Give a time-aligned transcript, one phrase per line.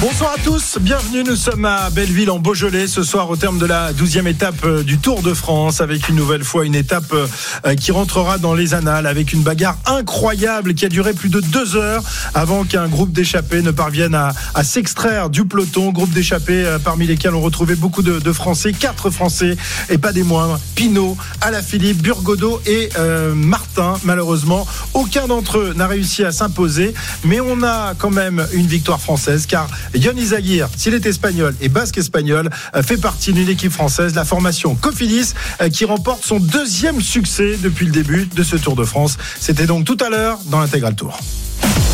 [0.00, 1.24] Bonsoir à tous, bienvenue.
[1.24, 4.84] Nous sommes à Belleville en Beaujolais ce soir au terme de la douzième étape euh,
[4.84, 8.74] du Tour de France avec une nouvelle fois une étape euh, qui rentrera dans les
[8.74, 13.10] annales avec une bagarre incroyable qui a duré plus de deux heures avant qu'un groupe
[13.10, 14.32] d'échappés ne parvienne à,
[14.62, 15.90] s'extraire du peloton.
[15.90, 19.56] Groupe d'échappés euh, parmi lesquels on retrouvait beaucoup de, Français, quatre Français
[19.90, 20.60] et pas des moindres.
[20.76, 23.94] Pinot, Alaphilippe, Burgodo et euh, Martin.
[24.04, 29.00] Malheureusement, aucun d'entre eux n'a réussi à s'imposer, mais on a quand même une victoire
[29.00, 33.72] française car Yon Izagir, s'il est espagnol et basque espagnol, euh, fait partie d'une équipe
[33.72, 38.56] française, la formation Cofidis, euh, qui remporte son deuxième succès depuis le début de ce
[38.56, 39.16] Tour de France.
[39.40, 41.18] C'était donc tout à l'heure dans l'intégral Tour.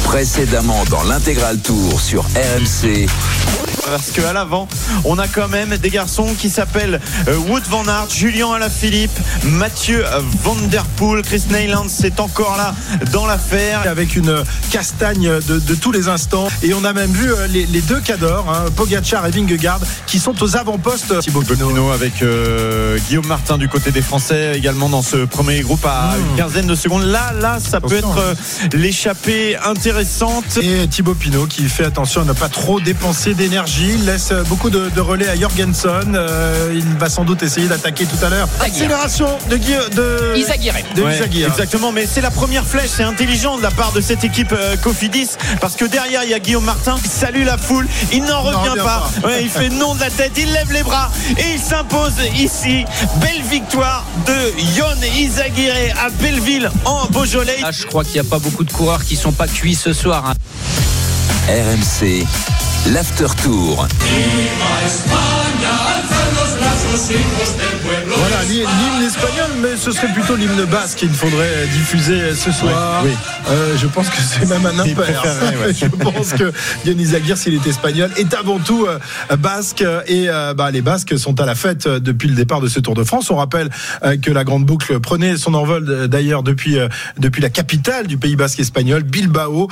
[0.04, 3.06] Précédemment dans l'intégral Tour sur RMC.
[3.86, 4.68] Parce qu'à l'avant,
[5.04, 10.04] on a quand même des garçons qui s'appellent euh, Wood Van Aert, Julien Alaphilippe, Mathieu
[10.42, 12.74] Van Der Poel, Chris Neyland, c'est encore là
[13.12, 13.82] dans l'affaire.
[13.86, 16.48] Avec une castagne de, de, tous les instants.
[16.62, 20.18] Et on a même vu euh, les, les deux cadors, hein, Pogacar et Vingegaard, qui
[20.18, 21.18] sont aux avant-postes.
[21.20, 25.84] Thibaut Pinot avec euh, Guillaume Martin du côté des Français, également dans ce premier groupe
[25.84, 27.04] à une quinzaine de secondes.
[27.04, 28.34] Là, là, ça peut être euh,
[28.72, 30.58] l'échappée intéressante.
[30.62, 33.92] Et Thibaut Pinot qui fait attention à ne pas trop dépenser d'énergie.
[33.94, 36.14] Il laisse beaucoup de, de, relais à Jorgensen.
[36.14, 38.48] Euh, il va sans doute essayer d'attaquer tout à l'heure.
[38.60, 40.74] Accélération de Guillaume de Isaguirre.
[40.96, 41.48] De Ouais, Izagirre.
[41.48, 44.76] exactement, mais c'est la première flèche, c'est intelligent de la part de cette équipe euh,
[44.76, 48.40] Cofidis parce que derrière il y a Guillaume Martin qui salue la foule, il n'en
[48.42, 49.10] revient revient pas.
[49.22, 49.26] pas.
[49.28, 52.84] Ouais, il fait non de la tête, il lève les bras et il s'impose ici.
[53.20, 57.58] Belle victoire de Yon Izaguirre à Belleville en Beaujolais.
[57.60, 59.92] Là, je crois qu'il n'y a pas beaucoup de coureurs qui sont pas cuits ce
[59.92, 60.24] soir.
[60.26, 60.34] hein.
[61.48, 62.26] RMC,
[62.92, 63.86] l'After Tour.
[66.96, 73.02] Voilà, l'hy- l'hymne espagnol, mais ce serait plutôt l'hymne basque qu'il faudrait diffuser ce soir.
[73.04, 73.16] Oui, oui.
[73.50, 75.24] Euh, je pense que c'est même un impair.
[75.66, 75.74] ouais.
[75.76, 76.52] je pense que
[76.86, 79.84] Yannis Aguirre, s'il est espagnol, est avant tout euh, basque.
[80.06, 82.94] Et euh, bah, les Basques sont à la fête depuis le départ de ce Tour
[82.94, 83.28] de France.
[83.30, 83.70] On rappelle
[84.22, 86.76] que la Grande Boucle prenait son envol d'ailleurs depuis,
[87.18, 89.68] depuis la capitale du Pays basque espagnol, Bilbao.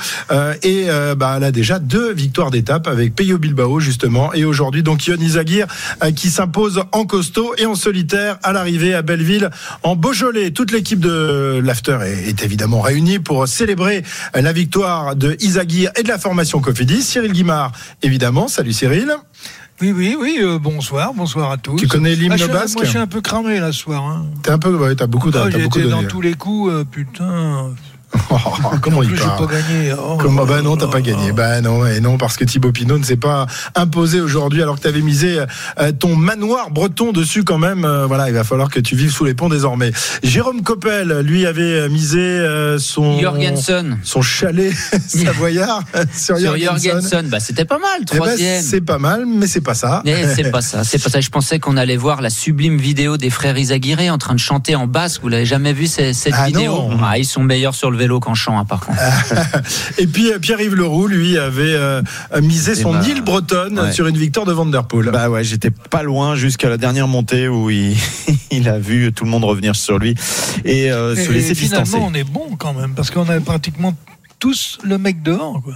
[0.61, 4.33] Et bah, elle a déjà deux victoires d'étape avec Peyo Bilbao, justement.
[4.33, 5.67] Et aujourd'hui, donc, Aguirre
[6.15, 9.51] qui s'impose en costaud et en solitaire à l'arrivée à Belleville
[9.83, 10.49] en Beaujolais.
[10.49, 14.01] Toute l'équipe de l'After est, est évidemment réunie pour célébrer
[14.33, 17.03] la victoire de Isagir et de la formation Cofidis.
[17.03, 17.71] Cyril Guimard,
[18.01, 18.47] évidemment.
[18.47, 19.13] Salut Cyril.
[19.79, 21.75] Oui, oui, oui, euh, bonsoir, bonsoir à tous.
[21.75, 24.03] Tu connais l'hymne Ah, basque Moi, je suis un peu cramé là ce soir.
[24.03, 24.25] Hein.
[24.41, 25.89] T'es un peu, ouais, t'as beaucoup, Ah, beaucoup été donné.
[25.91, 27.73] dans tous les coups, euh, putain.
[28.29, 28.37] Oh,
[28.81, 29.93] comment en il plus, j'ai parle pas gagné.
[29.97, 31.01] Oh, Comment bah là, non, t'as pas là.
[31.01, 31.31] gagné.
[31.31, 34.81] Bah non, et non parce que Thibaut Pinot ne s'est pas imposé aujourd'hui alors que
[34.81, 35.39] t'avais misé
[35.79, 37.85] euh, ton manoir breton dessus quand même.
[37.85, 39.91] Euh, voilà, il va falloir que tu vives sous les ponts désormais.
[40.23, 43.97] Jérôme Coppel, lui avait misé euh, son Jorgensen.
[44.03, 44.73] son chalet
[45.07, 45.81] savoyard
[46.13, 47.27] sur, Sur Jorgensen.
[47.27, 48.61] Bah, c'était pas mal, Eh ben, troisième.
[48.61, 50.01] c'est pas mal, mais c'est pas ça.
[50.05, 51.19] Mais c'est pas ça, c'est pas ça.
[51.21, 54.75] Je pensais qu'on allait voir la sublime vidéo des frères Izaguirre en train de chanter
[54.75, 55.21] en basque.
[55.21, 56.73] Vous l'avez jamais vu cette, cette Ah vidéo?
[56.73, 56.97] non.
[57.03, 58.99] Ah, Ils sont meilleurs sur le vélo qu'en chant, hein, par contre.
[59.97, 62.01] Et puis euh, Pierre-Yves Leroux, lui, avait euh,
[62.41, 63.91] misé Eh son ben, île bretonne ouais.
[63.93, 65.09] sur une victoire de Van Der Poel.
[65.11, 67.95] Bah ouais, j'étais pas loin jusqu'à la dernière montée où il,
[68.51, 70.15] il a vu tout le monde revenir sur lui
[70.65, 73.39] et euh, Et, se laisser et finalement, on est bon quand même, parce qu'on a
[73.39, 73.95] pratiquement
[74.39, 75.61] tous le mec dehors.
[75.63, 75.75] Quoi.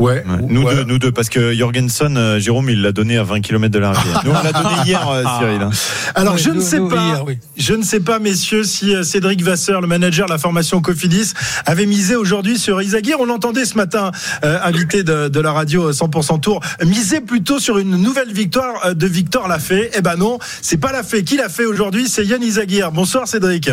[0.00, 0.24] Ouais.
[0.26, 0.74] Ouais, Nous Ouais.
[0.74, 3.78] deux, nous deux, parce que Jorgensen, euh, Jérôme, il l'a donné à 20 km de
[3.78, 4.10] l'arrivée.
[4.24, 5.62] Nous, on l'a donné hier, euh, Cyril.
[5.62, 5.70] hein.
[6.14, 7.38] Alors je ne sais nous, pas, hier, oui.
[7.56, 11.32] je ne sais pas, messieurs, si euh, Cédric Vasseur, le manager de la formation Cofidis,
[11.66, 13.16] avait misé aujourd'hui sur Isagir.
[13.20, 14.10] On l'entendait ce matin,
[14.44, 19.06] euh, invité de, de la radio 100% Tour, miser plutôt sur une nouvelle victoire de
[19.06, 19.90] Victor Lafay.
[19.94, 22.90] Eh ben non, c'est pas Lafay qui l'a fait aujourd'hui, c'est Yann Isagir.
[22.92, 23.70] Bonsoir Cédric.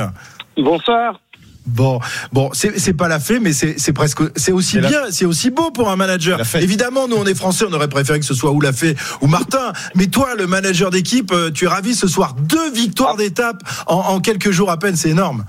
[0.58, 1.20] Bonsoir.
[1.68, 2.00] Bon,
[2.32, 5.26] bon, c'est c'est pas la fait, mais c'est c'est presque, c'est aussi la- bien, c'est
[5.26, 6.40] aussi beau pour un manager.
[6.62, 9.28] Évidemment, nous on est français, on aurait préféré que ce soit ou la fait ou
[9.28, 9.74] Martin.
[9.96, 13.96] Mais toi, le manager d'équipe, euh, tu es ravi ce soir deux victoires d'étape en,
[13.98, 15.44] en quelques jours à peine, c'est énorme.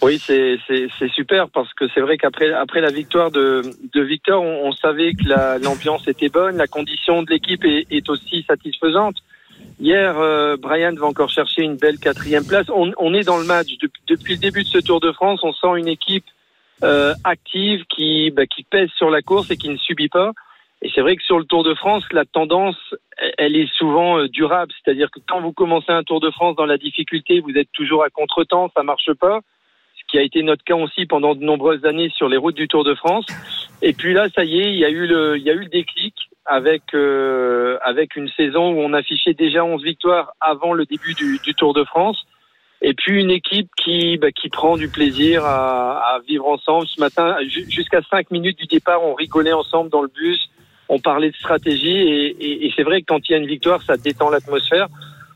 [0.00, 3.62] Oui, c'est c'est c'est super parce que c'est vrai qu'après après la victoire de
[3.94, 7.86] de Victor, on, on savait que la- l'ambiance était bonne, la condition de l'équipe est,
[7.90, 9.16] est aussi satisfaisante.
[9.80, 12.66] Hier, euh, Brian va encore chercher une belle quatrième place.
[12.68, 15.40] On, est dans le match Dep- depuis le début de ce Tour de France.
[15.44, 16.24] On sent une équipe
[16.82, 20.32] euh, active qui bah, qui pèse sur la course et qui ne subit pas.
[20.82, 22.76] Et c'est vrai que sur le Tour de France, la tendance,
[23.18, 24.72] elle- elle est souvent euh, durable.
[24.82, 28.02] C'est-à-dire que quand vous commencez un Tour de France dans la difficulté, vous êtes toujours
[28.04, 29.40] à contretemps, ça marche pas.
[29.96, 32.66] Ce qui a été notre cas aussi pendant de nombreuses années sur les routes du
[32.66, 33.26] Tour de France.
[33.82, 35.60] Et puis là, ça y est, il y a eu le, il y a eu
[35.60, 36.14] le déclic
[36.48, 41.38] avec euh, avec une saison où on affichait déjà 11 victoires avant le début du,
[41.44, 42.24] du Tour de France.
[42.80, 46.86] Et puis une équipe qui bah, qui prend du plaisir à, à vivre ensemble.
[46.86, 50.48] Ce matin, ju- jusqu'à 5 minutes du départ, on rigolait ensemble dans le bus,
[50.88, 53.46] on parlait de stratégie et, et, et c'est vrai que quand il y a une
[53.46, 54.86] victoire, ça détend l'atmosphère.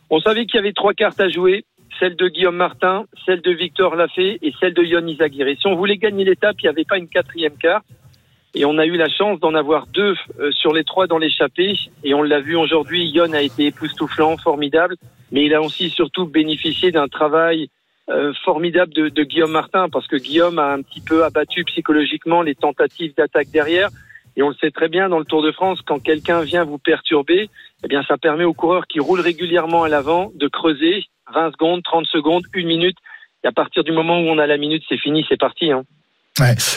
[0.08, 1.64] On savait qu'il y avait trois cartes à jouer,
[1.98, 5.48] celle de Guillaume Martin, celle de Victor Lafay et celle de Yon Izagirre.
[5.60, 7.84] Si on voulait gagner l'étape, il n'y avait pas une quatrième carte.
[8.54, 11.74] Et on a eu la chance d'en avoir deux euh, sur les trois dans l'échappée.
[12.04, 14.96] Et on l'a vu aujourd'hui, Yon a été époustouflant, formidable.
[15.30, 17.68] Mais il a aussi surtout bénéficié d'un travail
[18.10, 22.42] euh, formidable de, de Guillaume Martin, parce que Guillaume a un petit peu abattu psychologiquement
[22.42, 23.88] les tentatives d'attaque derrière.
[24.36, 26.78] Et on le sait très bien dans le Tour de France, quand quelqu'un vient vous
[26.78, 27.48] perturber,
[27.84, 31.82] eh bien, ça permet aux coureurs qui roulent régulièrement à l'avant de creuser 20 secondes,
[31.82, 32.96] 30 secondes, une minute.
[33.44, 35.70] Et à partir du moment où on a la minute, c'est fini, c'est parti.
[35.70, 35.84] Hein.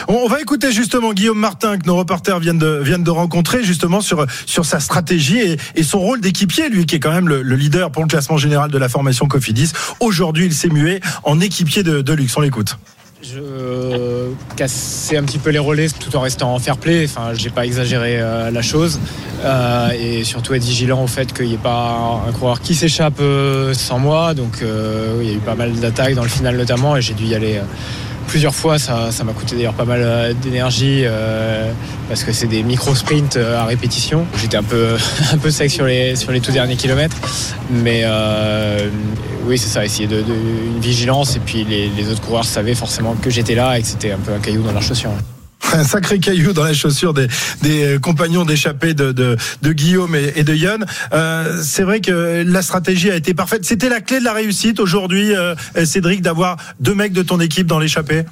[0.10, 4.66] On va écouter justement Guillaume Martin que nos reporters viennent de, rencontrer justement sur, sur
[4.66, 8.04] sa stratégie et, son rôle d'équipier, lui qui est quand même le, le leader pour
[8.04, 9.72] le classement général de la formation Cofidis.
[10.02, 12.36] Aujourd'hui, il s'est mué en équipier de, de luxe.
[12.36, 12.78] On l'écoute.
[13.24, 17.06] Je cassais un petit peu les relais tout en restant en fair play.
[17.06, 19.00] Enfin, j'ai pas exagéré euh, la chose.
[19.44, 23.20] Euh, et surtout être vigilant au fait qu'il n'y ait pas un coureur qui s'échappe
[23.20, 24.34] euh, sans moi.
[24.34, 27.14] Donc euh, il y a eu pas mal d'attaques dans le final notamment et j'ai
[27.14, 27.62] dû y aller.
[28.28, 31.72] Plusieurs fois, ça m'a coûté d'ailleurs pas mal euh, d'énergie euh,
[32.08, 34.26] parce que c'est des micro-sprints euh, à répétition.
[34.38, 34.96] J'étais un peu,
[35.46, 37.18] un sec sur les, sur tout derniers kilomètres.
[37.70, 38.04] Mais
[39.46, 41.36] oui, c'est ça, essayer de, une vigilance.
[41.36, 44.34] Et puis les, autres coureurs savaient forcément que j'étais là et que c'était un peu
[44.34, 45.12] un caillou dans leur chaussure.
[45.74, 47.28] Un sacré caillou dans les chaussures des,
[47.62, 50.86] des compagnons d'échappée de, de, de Guillaume et, de Yann.
[51.12, 53.66] Euh, c'est vrai que la stratégie a été parfaite.
[53.66, 57.68] C'était la clé de la réussite aujourd'hui, euh, Cédric, d'avoir deux mecs de ton équipe
[57.68, 58.24] dans l'échappée.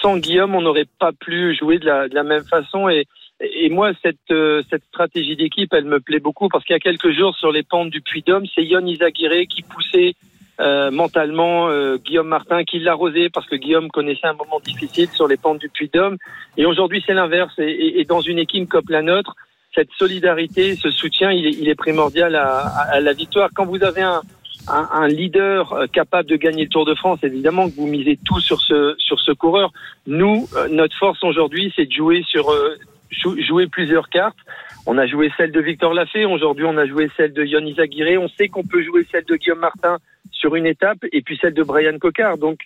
[0.00, 2.88] Sans Guillaume, on n'aurait pas pu jouer de la, de la même façon.
[2.88, 3.06] Et,
[3.40, 6.80] et moi, cette, euh, cette stratégie d'équipe, elle me plaît beaucoup parce qu'il y a
[6.80, 10.14] quelques jours, sur les pentes du Puy-Dôme, c'est Yon Izagirre qui poussait
[10.60, 15.26] euh, mentalement euh, Guillaume Martin, qui l'arrosait parce que Guillaume connaissait un moment difficile sur
[15.26, 16.16] les pentes du Puy-Dôme.
[16.56, 17.52] Et aujourd'hui, c'est l'inverse.
[17.58, 19.34] Et, et- et dans une équipe comme la nôtre,
[19.74, 23.48] cette solidarité, ce soutien, il est, il est primordial à, à- la victoire.
[23.54, 24.20] Quand vous avez un,
[24.68, 28.18] un, un leader euh, capable de gagner le Tour de France, évidemment que vous misez
[28.24, 29.72] tout sur ce sur ce coureur.
[30.06, 32.76] Nous, euh, notre force aujourd'hui, c'est de jouer sur euh,
[33.10, 34.36] jou- jouer plusieurs cartes.
[34.86, 38.20] On a joué celle de Victor Lafay, aujourd'hui on a joué celle de Yon Izagirre.
[38.20, 39.98] On sait qu'on peut jouer celle de Guillaume Martin
[40.30, 42.36] sur une étape et puis celle de Brian Cocard.
[42.38, 42.60] Donc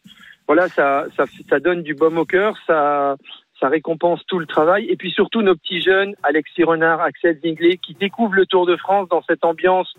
[0.46, 3.16] voilà, ça ça, ça donne du baume au cœur, ça
[3.60, 7.78] ça récompense tout le travail et puis surtout nos petits jeunes, Alexis Renard, Axel Zinglé,
[7.78, 9.94] qui découvrent le Tour de France dans cette ambiance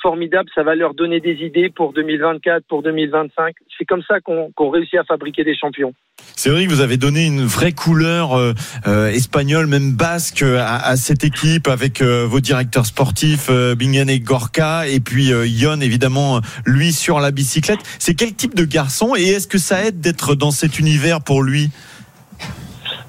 [0.00, 0.48] formidable.
[0.54, 3.54] Ça va leur donner des idées pour 2024, pour 2025.
[3.76, 5.94] C'est comme ça qu'on réussit à fabriquer des champions.
[6.36, 8.52] C'est vrai que vous avez donné une vraie couleur euh,
[8.86, 14.08] euh, espagnole, même basque, euh, à, à cette équipe avec euh, vos directeurs sportifs, Bingen
[14.08, 17.80] et Gorka, et puis Yon, évidemment, lui sur la bicyclette.
[17.98, 21.42] C'est quel type de garçon et est-ce que ça aide d'être dans cet univers pour
[21.42, 21.70] lui?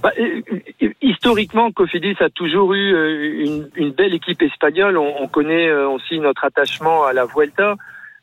[0.02, 0.12] Bah,
[1.02, 4.98] historiquement, Cofidis a toujours eu euh, une, belle équipe espagnole.
[4.98, 7.76] On, on connaît euh, aussi notre attachement à la Vuelta.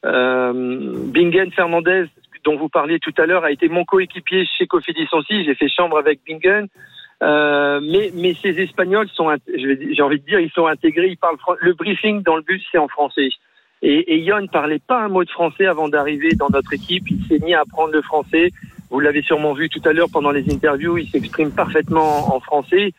[0.04, 2.06] Euh, Bingen Fernandez,
[2.44, 5.44] dont vous parliez tout à l'heure, a été mon coéquipier chez Cofidis aussi.
[5.44, 6.68] J'ai fait chambre avec Bingen.
[7.20, 11.08] Mais, mais ces Espagnols sont, j'ai envie de dire, ils sont intégrés.
[11.08, 13.28] Ils parlent le briefing dans le bus, c'est en français.
[13.82, 17.04] Et, et Yon ne parlait pas un mot de français avant d'arriver dans notre équipe.
[17.10, 18.50] Il s'est mis à apprendre le français.
[18.90, 22.92] Vous l'avez sûrement vu tout à l'heure pendant les interviews, il s'exprime parfaitement en, français.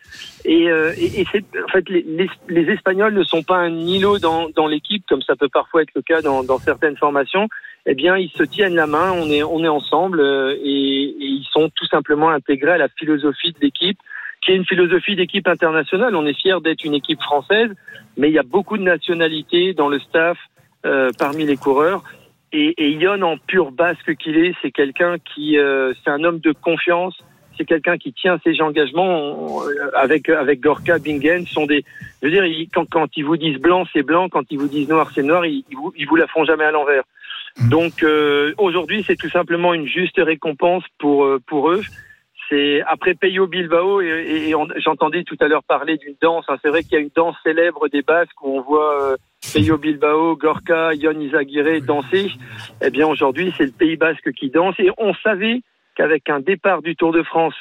[0.44, 1.26] Et, euh, et, et
[1.64, 5.22] en fait, les, les, les Espagnols ne sont pas un îlot dans, dans l'équipe, comme
[5.22, 7.48] ça peut parfois être le cas dans, dans certaines formations.
[7.86, 11.46] Eh bien, ils se tiennent la main, on est, on est ensemble euh, et, ils
[11.50, 13.98] sont tout simplement intégrés à la philosophie de l'équipe,
[14.42, 16.14] qui est une philosophie d'équipe internationale.
[16.14, 17.70] On est fiers d'être une équipe française,
[18.18, 20.36] mais il y a beaucoup de nationalités dans le staff,
[20.84, 22.02] euh, parmi les coureurs.
[22.52, 26.38] Et, et Yon, en pur basque qu'il est, c'est quelqu'un qui, euh, c'est un homme
[26.40, 27.16] de confiance.
[27.58, 31.44] C'est quelqu'un qui tient ses engagements euh, avec avec Gorka, Bingen.
[31.46, 31.84] Sont des,
[32.22, 34.28] je veux dire, ils- quand quand ils vous disent blanc, c'est blanc.
[34.28, 35.44] Quand ils vous disent noir, c'est noir.
[35.44, 37.02] Ils, ils vous ils vous la font jamais à l'envers.
[37.70, 41.82] Donc euh, aujourd'hui, c'est tout simplement une juste récompense pour euh, pour eux.
[42.48, 46.44] C'est après Peyo Bilbao et, et- et j'entendais tout à l'heure parler d'une danse.
[46.48, 46.56] hein.
[46.62, 49.16] C'est vrai qu'il y a une danse célèbre des Basques où on voit euh,
[49.52, 52.30] Peyo Bilbao, Gorka, Yon Izagirre danser.
[52.82, 55.62] Eh bien aujourd'hui, c'est le Pays Basque qui danse et on savait
[55.96, 57.54] qu'avec un départ du Tour de France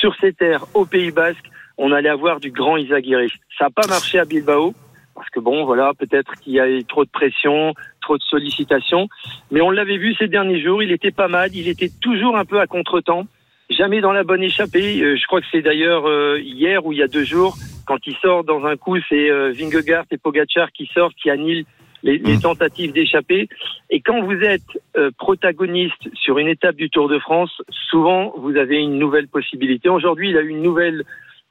[0.00, 1.44] sur ces terres au Pays Basque,
[1.78, 3.30] on allait avoir du grand Izagirre.
[3.58, 4.74] Ça n'a pas marché à Bilbao
[5.14, 9.08] parce que bon, voilà, peut-être qu'il y a eu trop de pression, trop de sollicitations.
[9.50, 12.44] Mais on l'avait vu ces derniers jours, il était pas mal, il était toujours un
[12.44, 13.26] peu à contretemps.
[13.70, 15.02] Jamais dans la bonne échappée.
[15.02, 17.98] Euh, je crois que c'est d'ailleurs euh, hier ou il y a deux jours, quand
[18.06, 21.64] il sort dans un coup, c'est euh, Vingegaard et Pogacar qui sortent, qui annulent
[22.02, 23.48] les, les tentatives d'échapper.
[23.90, 24.62] Et quand vous êtes
[24.96, 29.88] euh, protagoniste sur une étape du Tour de France, souvent vous avez une nouvelle possibilité.
[29.88, 31.04] Aujourd'hui, il a eu une nouvelle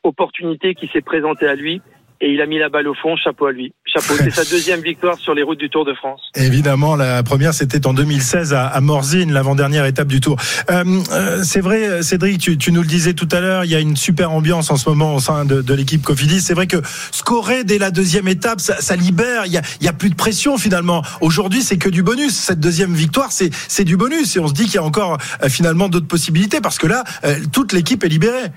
[0.04, 1.82] opportunité qui s'est présentée à lui
[2.20, 3.16] et il a mis la balle au fond.
[3.16, 3.74] Chapeau à lui.
[4.00, 6.22] C'est sa deuxième victoire sur les routes du Tour de France.
[6.36, 10.38] Évidemment, la première c'était en 2016 à, à Morzine, l'avant-dernière étape du Tour.
[10.70, 13.80] Euh, euh, c'est vrai, Cédric, tu, nous le disais tout à l'heure, il y a
[13.80, 16.42] une super ambiance en ce moment au sein de, l'équipe Cofidis.
[16.42, 16.78] C'est vrai que
[17.12, 19.46] scorer dès la deuxième étape, ça, libère.
[19.46, 21.04] Il y, a, y a plus de pression finalement.
[21.20, 22.34] Aujourd'hui, c'est que du bonus.
[22.34, 25.50] Cette deuxième victoire, c'est du bonus et on se dit qu'il y a encore euh,
[25.50, 27.04] finalement d'autres possibilités parce que là,
[27.52, 28.52] toute l'équipe est libérée.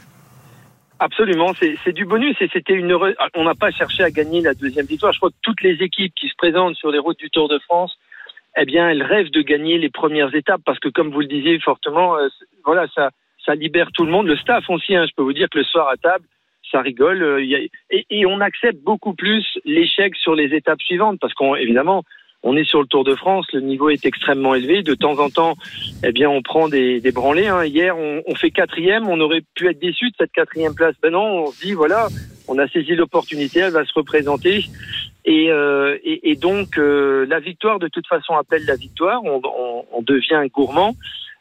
[1.00, 3.14] Absolument, c'est du bonus et c'était une heureuse.
[3.34, 5.12] On n'a pas cherché à gagner la deuxième victoire.
[5.12, 7.58] Je crois que toutes les équipes qui se présentent sur les routes du Tour de
[7.58, 7.96] France,
[8.56, 11.58] eh bien, elles rêvent de gagner les premières étapes parce que, comme vous le disiez
[11.58, 12.28] fortement, euh,
[12.64, 13.10] voilà, ça,
[13.44, 14.28] ça libère tout le monde.
[14.28, 16.24] Le staff aussi, hein, je peux vous dire que le soir à table,
[16.70, 17.22] ça rigole.
[17.22, 17.58] euh, y a-
[17.90, 22.04] et, et on accepte beaucoup plus l'échec sur les étapes suivantes parce qu'on, évidemment,
[22.44, 24.82] on est sur le Tour de France, le niveau est extrêmement élevé.
[24.82, 25.54] De temps en temps,
[26.04, 27.48] eh bien, on prend des, des branlées.
[27.48, 27.64] Hein.
[27.64, 30.94] Hier, on, on fait quatrième, on aurait pu être déçu de cette quatrième place.
[31.02, 32.08] Ben non, on se dit voilà,
[32.46, 34.66] on a saisi l'opportunité, elle va se représenter.
[35.24, 39.24] Et, euh, et, et donc, euh, la victoire, de toute façon, appelle la victoire.
[39.24, 40.94] On, on, on devient gourmand.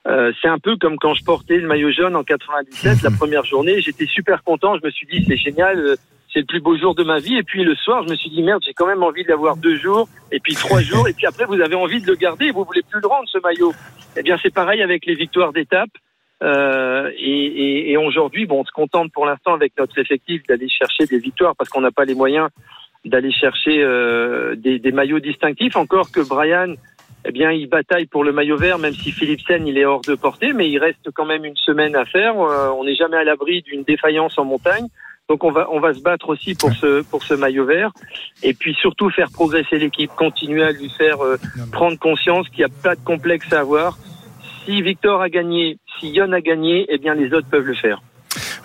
[0.08, 3.44] Euh, c'est un peu comme quand je portais le maillot jaune en 97, la première
[3.44, 3.82] journée.
[3.82, 4.78] J'étais super content.
[4.78, 5.98] Je me suis dit, c'est génial.
[6.34, 7.38] C'est le plus beau jour de ma vie.
[7.38, 9.56] Et puis le soir, je me suis dit, merde, j'ai quand même envie de l'avoir
[9.56, 11.08] deux jours, et puis trois jours.
[11.08, 12.52] Et puis après, vous avez envie de le garder.
[12.52, 13.74] Vous voulez plus le rendre, ce maillot.
[14.18, 15.92] Eh bien, c'est pareil avec les victoires d'étape.
[16.42, 20.68] Euh, et et, et aujourd'hui, bon, on se contente pour l'instant avec notre effectif d'aller
[20.68, 22.50] chercher des victoires parce qu'on n'a pas les moyens
[23.06, 25.76] d'aller chercher euh, des, des maillots distinctifs.
[25.76, 26.74] Encore que Brian,
[27.26, 30.16] eh bien, il bataille pour le maillot vert, même si Philipsen il est hors de
[30.16, 32.40] portée, mais il reste quand même une semaine à faire.
[32.40, 34.88] Euh, on n'est jamais à l'abri d'une défaillance en montagne.
[35.30, 37.92] Donc on va on va se battre aussi pour ce pour ce maillot vert
[38.44, 41.38] et puis surtout faire progresser l'équipe, continuer à lui faire euh,
[41.72, 43.98] prendre conscience qu'il n'y a pas de complexe à avoir.
[44.66, 48.02] Si Victor a gagné, si Yon a gagné, eh bien les autres peuvent le faire.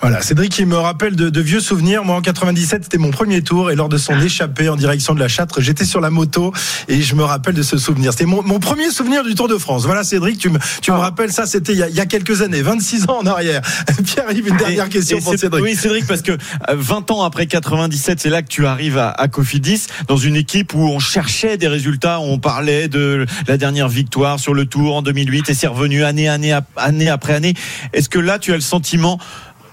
[0.01, 2.05] Voilà, Cédric, il me rappelle de, de vieux souvenirs.
[2.05, 5.19] Moi, en 97, c'était mon premier tour et lors de son échappée en direction de
[5.19, 6.53] la Châtre, j'étais sur la moto
[6.87, 8.13] et je me rappelle de ce souvenir.
[8.13, 9.85] C'était mon, mon premier souvenir du Tour de France.
[9.87, 12.07] Voilà, Cédric, tu me, tu me rappelles ça, c'était il, y a- il y a
[12.07, 13.61] quelques années, 26 ans en arrière.
[14.05, 15.65] Pierre-Yves, une dernière Et- question et pour Cédric.
[15.65, 16.37] Oui, Cédric, parce que euh,
[16.77, 20.75] 20 ans après 97, c'est là que tu arrives à, à Cofidis, dans une équipe
[20.75, 25.03] où on cherchait des résultats, on parlait de la dernière victoire sur le Tour en
[25.03, 27.55] 2008 et c'est revenu année, année, année après année.
[27.93, 29.19] Est-ce que là, tu as le sentiment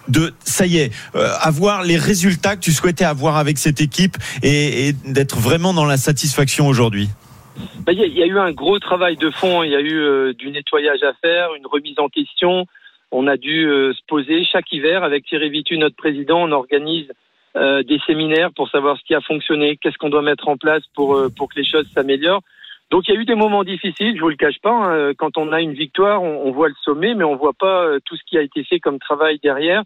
[0.07, 4.17] de ça y est, euh, avoir les résultats que tu souhaitais avoir avec cette équipe
[4.43, 7.09] et, d'être vraiment dans la satisfaction aujourd'hui
[7.85, 10.33] Ben, Il y, a- eu un gros travail de fond, il y a eu euh,
[10.33, 12.65] du nettoyage à faire, une remise en question.
[13.11, 17.07] On a dû euh, se poser chaque hiver avec Thierry Vitu, notre président, on organise
[17.87, 21.17] des séminaires pour savoir ce qui a fonctionné, qu'est-ce qu'on doit mettre en place pour,
[21.37, 22.41] pour que les choses s'améliorent.
[22.91, 24.71] Donc il y a eu des moments difficiles, je vous le cache pas.
[24.71, 25.13] hein.
[25.17, 27.99] Quand on a une victoire, on, on voit le sommet, mais on voit pas euh,
[28.05, 29.83] tout ce qui a été fait comme travail derrière.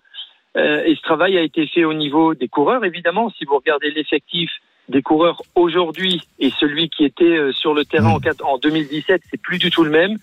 [0.58, 3.29] Euh, et ce travail a été fait au niveau des coureurs, évidemment.
[3.38, 4.51] Si vous regardez l'effectif
[4.89, 9.22] des coureurs aujourd'hui et celui qui était euh, sur le terrain en, quatre- en 2017,
[9.29, 10.18] c'est plus du tout le même.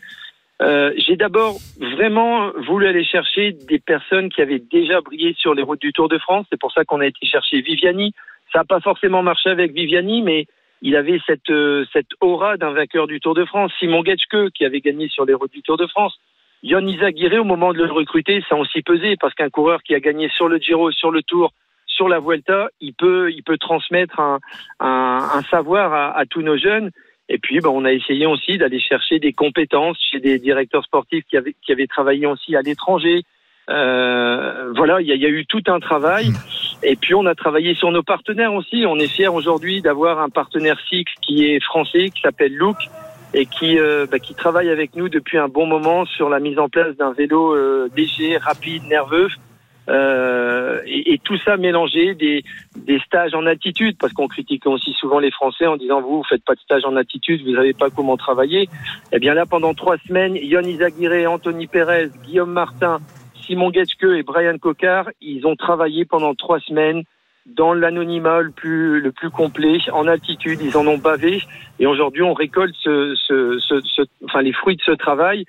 [0.62, 5.62] Euh, J'ai d'abord vraiment voulu aller chercher des personnes qui avaient déjà brillé sur les
[5.62, 6.46] routes du Tour de France.
[6.50, 8.12] C'est pour ça qu'on a été chercher Viviani.
[8.52, 10.46] Ça n'a pas forcément marché avec Viviani, mais
[10.82, 13.72] il avait cette, euh, cette aura d'un vainqueur du Tour de France.
[13.78, 16.18] Simon Getschke, qui avait gagné sur les routes du Tour de France.
[16.62, 20.00] Yon Izaguirre, au moment de le recruter, ça aussi pesé, parce qu'un coureur qui a
[20.00, 21.52] gagné sur le Giro, sur le Tour,
[21.86, 24.38] sur la Vuelta, il peut, il peut transmettre un,
[24.80, 26.90] un, un savoir à, à tous nos jeunes.
[27.28, 31.24] Et puis, ben, on a essayé aussi d'aller chercher des compétences chez des directeurs sportifs
[31.28, 33.22] qui avaient, qui avaient travaillé aussi à l'étranger.
[33.68, 36.32] Euh, voilà, il y, y a eu tout un travail.
[36.82, 38.84] Et puis, on a travaillé sur nos partenaires aussi.
[38.86, 42.76] On est fiers aujourd'hui d'avoir un partenaire cycle qui est français, qui s'appelle Look,
[43.34, 46.58] et qui, euh, bah, qui travaille avec nous depuis un bon moment sur la mise
[46.58, 49.28] en place d'un vélo euh, léger, rapide, nerveux.
[49.88, 52.42] Euh, et, et tout ça mélangé des,
[52.76, 56.24] des stages en altitude, parce qu'on critique aussi souvent les Français en disant vous, vous
[56.28, 58.68] faites pas de stage en altitude, vous savez pas comment travailler.
[59.12, 62.98] Eh bien là, pendant trois semaines, Yon Izaguirre, Anthony Perez, Guillaume Martin,
[63.46, 67.02] Simon Getschke et Brian Cocard, ils ont travaillé pendant trois semaines
[67.54, 71.42] dans l'anonymat le plus, le plus complet, en altitude, ils en ont bavé.
[71.78, 75.44] Et aujourd'hui, on récolte ce, ce, ce, ce, enfin, les fruits de ce travail.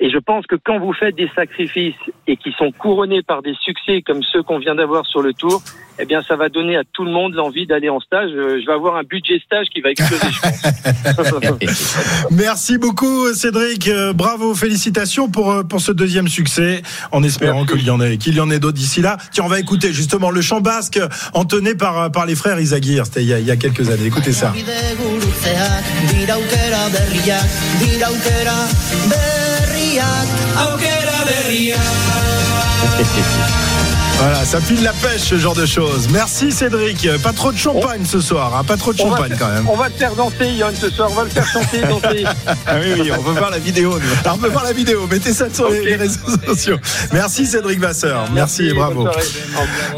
[0.00, 1.94] Et je pense que quand vous faites des sacrifices
[2.26, 5.62] et qui sont couronnés par des succès comme ceux qu'on vient d'avoir sur le tour,
[6.00, 8.30] eh bien, ça va donner à tout le monde l'envie d'aller en stage.
[8.32, 12.30] Euh, Je vais avoir un budget stage qui va exploser, je pense.
[12.30, 17.84] Merci beaucoup Cédric, Euh, bravo, félicitations pour euh, pour ce deuxième succès, en espérant qu'il
[17.84, 19.16] y en ait qu'il y en ait d'autres d'ici là.
[19.32, 21.00] Tiens, on va écouter justement le chant basque
[21.38, 23.06] entonné par euh, par les frères Izagir.
[23.06, 24.06] C'était il y a, il y a quelques années.
[24.06, 24.52] Écoutez ça.
[34.20, 36.08] Voilà, ça file la pêche ce genre de choses.
[36.10, 37.06] Merci Cédric.
[37.06, 39.68] Euh, Pas trop de champagne ce soir, hein, pas trop de champagne quand même.
[39.68, 41.08] On va te faire danser, Yann, ce soir.
[41.12, 42.24] On va le faire chanter, danser.
[42.66, 43.96] Ah oui, oui, on veut voir la vidéo.
[44.24, 46.76] Alors, on peut voir la vidéo, mettez ça sur les- réseaux sociaux.
[47.12, 48.24] Merci Cédric Vasseur.
[48.32, 49.08] Merci, et bravo.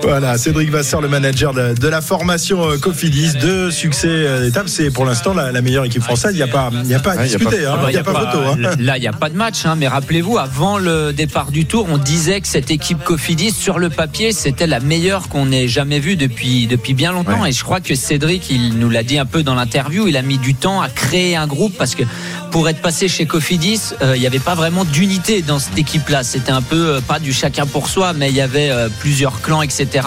[0.02, 3.32] Voilà, Cédric Vasseur, le manager de, de la formation euh, Cofidis.
[3.40, 6.32] Deux succès euh, d'étape, c'est pour l'instant la, la meilleure équipe française.
[6.34, 7.70] Il n'y a pas, il y a pas à Ouais, il y a discuter, pas-
[7.70, 7.74] hein.
[7.78, 8.38] Ah bah, il n'y a, pas photo.
[8.52, 8.56] hein.
[8.78, 11.86] Là, il n'y a pas de match, hein, mais rappelez-vous, avant le départ du tour,
[11.90, 15.98] on disait que cette équipe Cofidis, sur le papier, c'était la meilleure qu'on ait jamais
[15.98, 17.42] vue depuis, depuis bien longtemps.
[17.42, 17.50] Ouais.
[17.50, 20.22] Et je crois que Cédric, il nous l'a dit un peu dans l'interview, il a
[20.22, 22.02] mis du temps à créer un groupe parce que
[22.50, 26.22] pour être passé chez Cofidis, euh, il n'y avait pas vraiment d'unité dans cette équipe-là.
[26.24, 29.40] C'était un peu euh, pas du chacun pour soi, mais il y avait euh, plusieurs
[29.40, 30.06] clans, etc.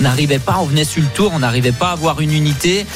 [0.00, 2.86] On n'arrivait pas, on venait sur le tour, on n'arrivait pas à avoir une unité.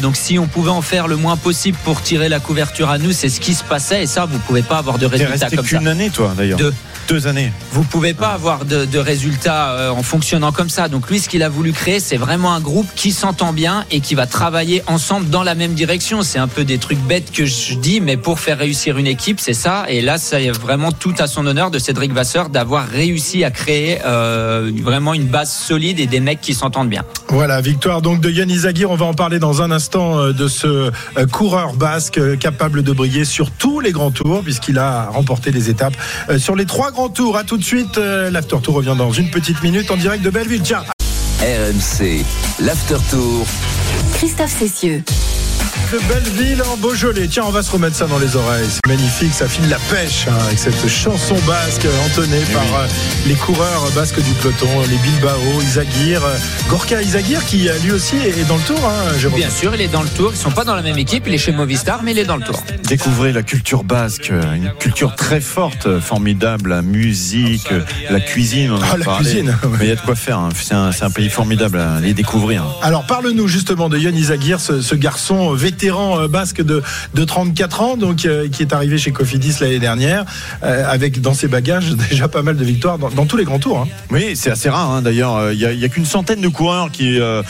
[0.00, 3.12] Donc si on pouvait en faire le moins possible pour tirer la couverture à nous,
[3.12, 4.02] c'est ce qui se passait.
[4.02, 5.78] Et ça, vous pouvez pas avoir de résultats comme ça.
[5.78, 6.58] qu'une année, toi, d'ailleurs.
[6.58, 6.74] Deux.
[7.08, 7.52] Deux années.
[7.70, 10.88] Vous pouvez pas avoir de, de résultats en fonctionnant comme ça.
[10.88, 14.00] Donc lui, ce qu'il a voulu créer, c'est vraiment un groupe qui s'entend bien et
[14.00, 16.22] qui va travailler ensemble dans la même direction.
[16.22, 19.40] C'est un peu des trucs bêtes que je dis, mais pour faire réussir une équipe,
[19.40, 19.86] c'est ça.
[19.88, 23.98] Et là, c'est vraiment tout à son honneur de Cédric Vasseur d'avoir réussi à créer
[24.06, 27.02] euh, vraiment une base solide et des mecs qui s'entendent bien.
[27.30, 28.88] Voilà, victoire donc de Yann Izagir.
[28.92, 32.92] On va en parler dans un instant euh, de ce euh, coureur basque capable de
[32.92, 35.96] briller sur tous les grands tours, puisqu'il a remporté des étapes
[36.38, 37.36] sur les trois grands tours.
[37.36, 37.96] À tout de suite.
[37.98, 40.62] L'after tour revient dans une petite minute en direct de Belleville.
[40.62, 40.84] Tiens,
[41.40, 42.24] RMC,
[42.60, 43.44] l'after tour.
[44.14, 45.02] Christophe Cessieux.
[45.92, 47.28] De Belleville en Beaujolais.
[47.28, 48.66] Tiens, on va se remettre ça dans les oreilles.
[48.68, 52.86] C'est magnifique, ça file la pêche hein, avec cette chanson basque entonnée par euh,
[53.26, 56.36] les coureurs basques du peloton, les Bilbao, Izagir, euh,
[56.68, 59.28] Gorka Izagir qui euh, lui aussi est dans le tour, hein.
[59.36, 60.30] Bien sûr, il est dans le tour.
[60.34, 61.24] Ils sont pas dans la même équipe.
[61.26, 62.60] Il est chez Movistar, mais il est dans le tour.
[62.88, 67.68] Découvrez la culture basque, une culture très forte, formidable, la musique,
[68.10, 68.72] la cuisine.
[68.72, 69.24] On en a Ah, la parlé.
[69.24, 69.68] cuisine, ouais.
[69.78, 70.38] Mais il y a de quoi faire.
[70.38, 70.48] hein.
[70.60, 72.64] C'est un, pays formidable à aller découvrir.
[72.82, 76.82] Alors parle-nous justement de Yann Izagir, ce, ce garçon vétéran euh, basque de,
[77.14, 80.24] de 34 ans, donc euh, qui est arrivé chez Cofidis l'année dernière,
[80.62, 83.58] euh, avec dans ses bagages déjà pas mal de victoires dans, dans tous les grands
[83.58, 83.78] tours.
[83.80, 83.88] hein.
[84.10, 85.02] Oui, c'est assez rare hein.
[85.02, 85.36] d'ailleurs.
[85.36, 87.42] euh, Il y a, a qu'une centaine de coureurs qui euh,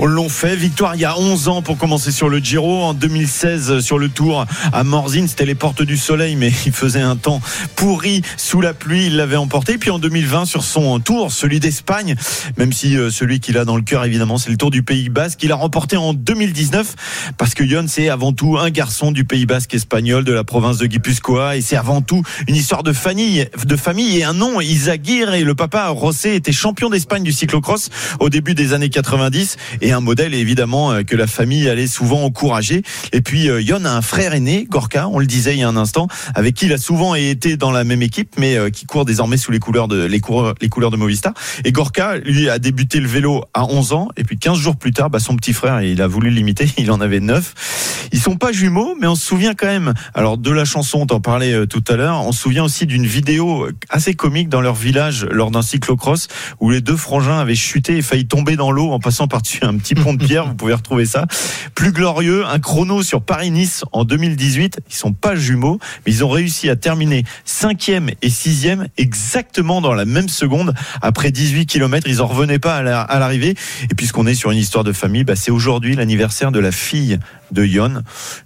[0.00, 0.56] l'ont fait.
[0.56, 2.82] Victoire il y a 11 ans pour commencer sur le Giro.
[2.82, 6.72] En 2016 euh, sur le Tour à Morzine, c'était les portes du soleil, mais il
[6.72, 7.40] faisait un temps
[7.76, 9.06] pourri sous la pluie.
[9.06, 9.78] Il l'avait emporté.
[9.78, 12.14] Puis en 2020 sur son Tour, celui d'Espagne,
[12.56, 15.42] même si celui qu'il a dans le cœur évidemment, c'est le Tour du Pays Basque.
[15.42, 16.94] Il a remporté en 2019
[17.36, 20.78] parce que Yon c'est avant tout un garçon du Pays Basque espagnol de la province
[20.78, 24.60] de Guipuscoa et c'est avant tout une histoire de famille, de famille et un nom.
[24.60, 29.56] Izagir et le papa Rosé étaient champions d'Espagne du cyclocross au début des années 90
[29.80, 32.82] et un modèle évidemment euh, que la famille allait souvent encourager.
[33.12, 35.68] Et puis euh, Yon a un frère aîné, Gorka, on le disait il y a
[35.68, 36.06] un instant,
[36.36, 39.36] avec qui il a souvent été dans la même équipe, mais euh, qui court désormais
[39.36, 40.20] sous les couleurs de les
[40.60, 41.34] les couleurs de Movistar.
[41.64, 44.92] Et Gorka, lui, a débuté le vélo à 11 ans et puis 15 jours plus
[44.92, 47.63] tard, bah, son petit frère, il a voulu l'imiter, il en avait 9.
[48.12, 49.94] Ils sont pas jumeaux, mais on se souvient quand même.
[50.14, 52.22] Alors de la chanson, on t'en parlait euh, tout à l'heure.
[52.26, 56.28] On se souvient aussi d'une vidéo assez comique dans leur village lors d'un cyclocross
[56.60, 59.76] où les deux frangins avaient chuté et failli tomber dans l'eau en passant par-dessus un
[59.76, 60.46] petit pont de pierre.
[60.46, 61.26] Vous pouvez retrouver ça.
[61.74, 64.80] Plus glorieux, un chrono sur Paris-Nice en 2018.
[64.88, 69.94] Ils sont pas jumeaux, mais ils ont réussi à terminer cinquième et sixième exactement dans
[69.94, 70.74] la même seconde.
[71.02, 73.54] Après 18 kilomètres, ils en revenaient pas à l'arrivée.
[73.90, 77.18] Et puisqu'on est sur une histoire de famille, bah, c'est aujourd'hui l'anniversaire de la fille
[77.54, 78.02] de Yon.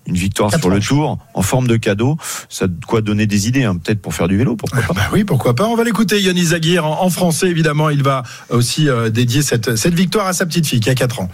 [0.06, 2.16] Une victoire sur le tour en forme de cadeau.
[2.48, 4.94] Ça a de quoi donner des idées, hein, peut-être pour faire du vélo, pourquoi pas.
[4.94, 5.66] Bah oui, pourquoi pas.
[5.66, 7.90] On va l'écouter, Yann Izagir, en, en français évidemment.
[7.90, 11.20] Il va aussi euh, dédier cette, cette victoire à sa petite fille qui a 4
[11.22, 11.28] ans.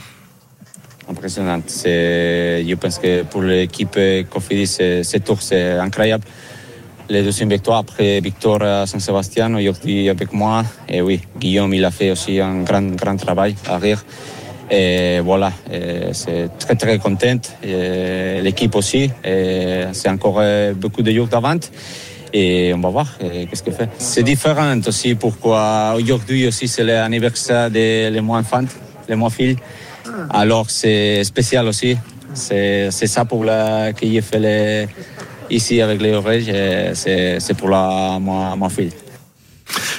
[1.10, 1.64] impressionnante.
[1.66, 3.98] C'est- Je pense que pour l'équipe
[4.30, 6.24] Cofidis, ce tour, c'est incroyable.
[7.10, 10.64] Les deuxième victoire après victoire à Saint-Sébastien, aujourd'hui avec moi.
[10.88, 14.02] Et oui, Guillaume, il a fait aussi un grand, grand travail à rire.
[14.70, 15.52] Et voilà,
[16.12, 17.52] c'est très très contente.
[17.62, 19.10] L'équipe aussi.
[19.24, 21.58] C'est encore euh, beaucoup de jours d'avant.
[22.32, 23.88] Et on va voir qu'est-ce qu'elle fait.
[23.98, 28.64] C'est différent aussi pourquoi aujourd'hui aussi c'est l'anniversaire des les moins enfants,
[29.08, 29.56] les moins filles.
[30.30, 31.96] Alors c'est spécial aussi.
[32.32, 34.88] C'est c'est ça pour la que j'ai fait les,
[35.48, 36.52] ici avec les oreilles.
[36.94, 38.90] C'est c'est pour la, ma, ma fille.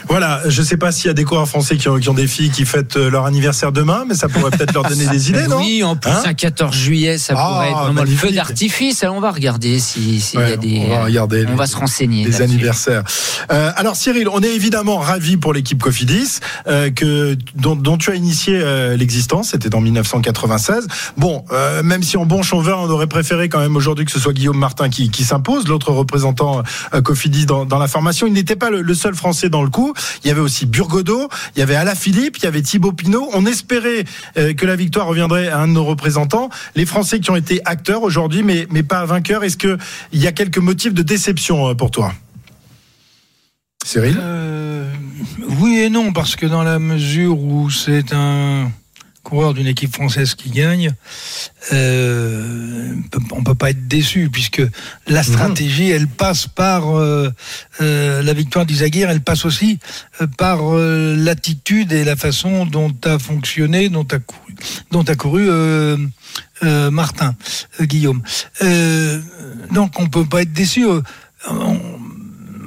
[0.08, 2.28] Voilà, je sais pas s'il y a des coureurs français qui ont, qui ont des
[2.28, 5.48] filles qui fêtent euh, leur anniversaire demain, mais ça pourrait peut-être leur donner des idées,
[5.48, 8.14] non Oui, en plus, Hein un 14 juillet, ça Ah, pourrait être vraiment le feu
[8.28, 8.36] magnifique.
[8.36, 9.04] d'artifice.
[9.04, 10.84] Alors, on va regarder si- s'il y Ouais, a des.
[10.86, 12.24] on va regarder on les- va se renseigner.
[12.26, 13.04] Les anniversaires.
[13.52, 18.12] Euh, alors Cyril, on est évidemment ravis pour l'équipe Cofidis euh, que dont, dont tu
[18.12, 19.50] as initié euh, l'existence.
[19.52, 20.88] C'était en 1996.
[21.18, 21.44] Bon,
[21.84, 24.58] même si en bon chauvin, on aurait préféré quand même aujourd'hui que ce soit Guillaume
[24.58, 26.64] Martin qui, qui s'impose, l'autre représentant
[27.04, 28.28] Cofidis dans, dans la formation.
[28.28, 29.94] Il n'était pas le, le seul Français dans le coup.
[30.24, 33.30] Il y avait aussi Burgodo, il y avait Alaphilippe, il y avait Thibaut Pinot.
[33.34, 34.06] On espérait
[34.38, 36.50] euh, que la victoire reviendrait à un de nos représentants.
[36.76, 39.44] Les Français qui ont été acteurs aujourd'hui, mais, mais pas vainqueurs.
[39.44, 39.78] Est-ce que
[40.12, 42.14] il y a quelques motifs de déception euh, pour toi?
[43.86, 44.18] Cyril?
[44.20, 44.92] Euh,
[45.60, 48.72] oui et non, parce que dans la mesure où c'est un
[49.26, 50.94] coureur d'une équipe française qui gagne,
[51.74, 52.94] euh,
[53.32, 54.62] on peut pas être déçu puisque
[55.08, 57.30] la stratégie, elle passe par euh,
[57.82, 59.80] euh, la victoire d'Izaguirre, elle passe aussi
[60.22, 64.54] euh, par euh, l'attitude et la façon dont a fonctionné, dont a couru,
[64.92, 65.50] dont a couru
[66.92, 67.36] Martin,
[67.82, 68.22] Guillaume.
[68.62, 69.20] Euh,
[69.72, 70.86] donc on peut pas être déçu.
[71.50, 71.80] On-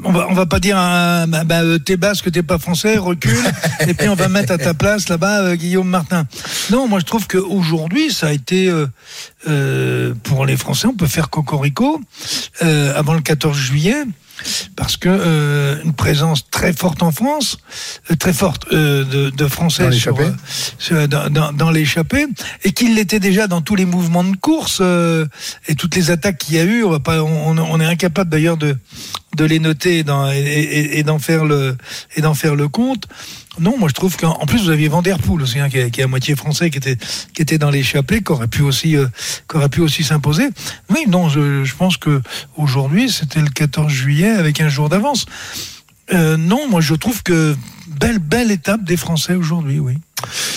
[0.09, 3.45] on va, on va pas dire bah, bah, euh, t'es basque, t'es pas français, recule,
[3.87, 6.27] et puis on va mettre à ta place là-bas euh, Guillaume Martin.
[6.71, 8.87] Non, moi je trouve qu'aujourd'hui ça a été euh,
[9.49, 12.01] euh, pour les Français, on peut faire cocorico
[12.63, 14.05] euh, avant le 14 juillet.
[14.77, 17.59] Parce que euh, une présence très forte en France,
[18.09, 20.37] euh, très forte euh, de, de Français Dans sur, l'échappée.
[20.93, 22.25] euh, dans, dans, dans l'échappée,
[22.63, 25.27] et qu'il l'était déjà dans tous les mouvements de course euh,
[25.67, 26.85] et toutes les attaques qu'il y a eu.
[26.85, 28.77] On va pas, on, on est incapable d'ailleurs de
[29.37, 31.77] de les noter et d'en- faire le
[32.17, 33.05] et d'en faire le compte.
[33.61, 35.79] Non, moi je trouve qu'en en plus vous aviez Van Der Poel aussi, hein, qui,
[35.79, 36.97] est, à moitié français, qui était
[37.35, 39.07] qui était dans l'échappée, qui aurait pu aussi euh,
[39.51, 40.49] qui aurait pu aussi s'imposer.
[40.91, 42.23] Oui, non, je, je pense que
[42.57, 45.27] aujourd'hui c'était le 14 juillet avec un jour d'avance.
[46.15, 47.55] Euh, non, moi je trouve que
[48.01, 49.95] belle belle étape des Français aujourd'hui, oui.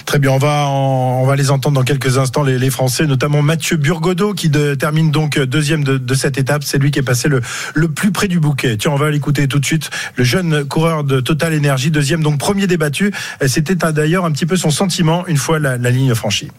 [0.05, 3.05] Très bien, on va en- on va les entendre dans quelques instants les, les Français,
[3.05, 6.63] notamment Mathieu Burgodeau qui de- termine donc deuxième de, de cette étape.
[6.63, 7.41] C'est lui qui est passé le,
[7.75, 8.75] le plus près du bouquet.
[8.77, 9.89] Tiens, on va l'écouter tout de suite.
[10.15, 13.13] Le jeune coureur de Total Energy, deuxième donc premier débattu.
[13.43, 16.49] Euh, C'était d'ailleurs un petit peu son sentiment une fois la, la ligne franchie.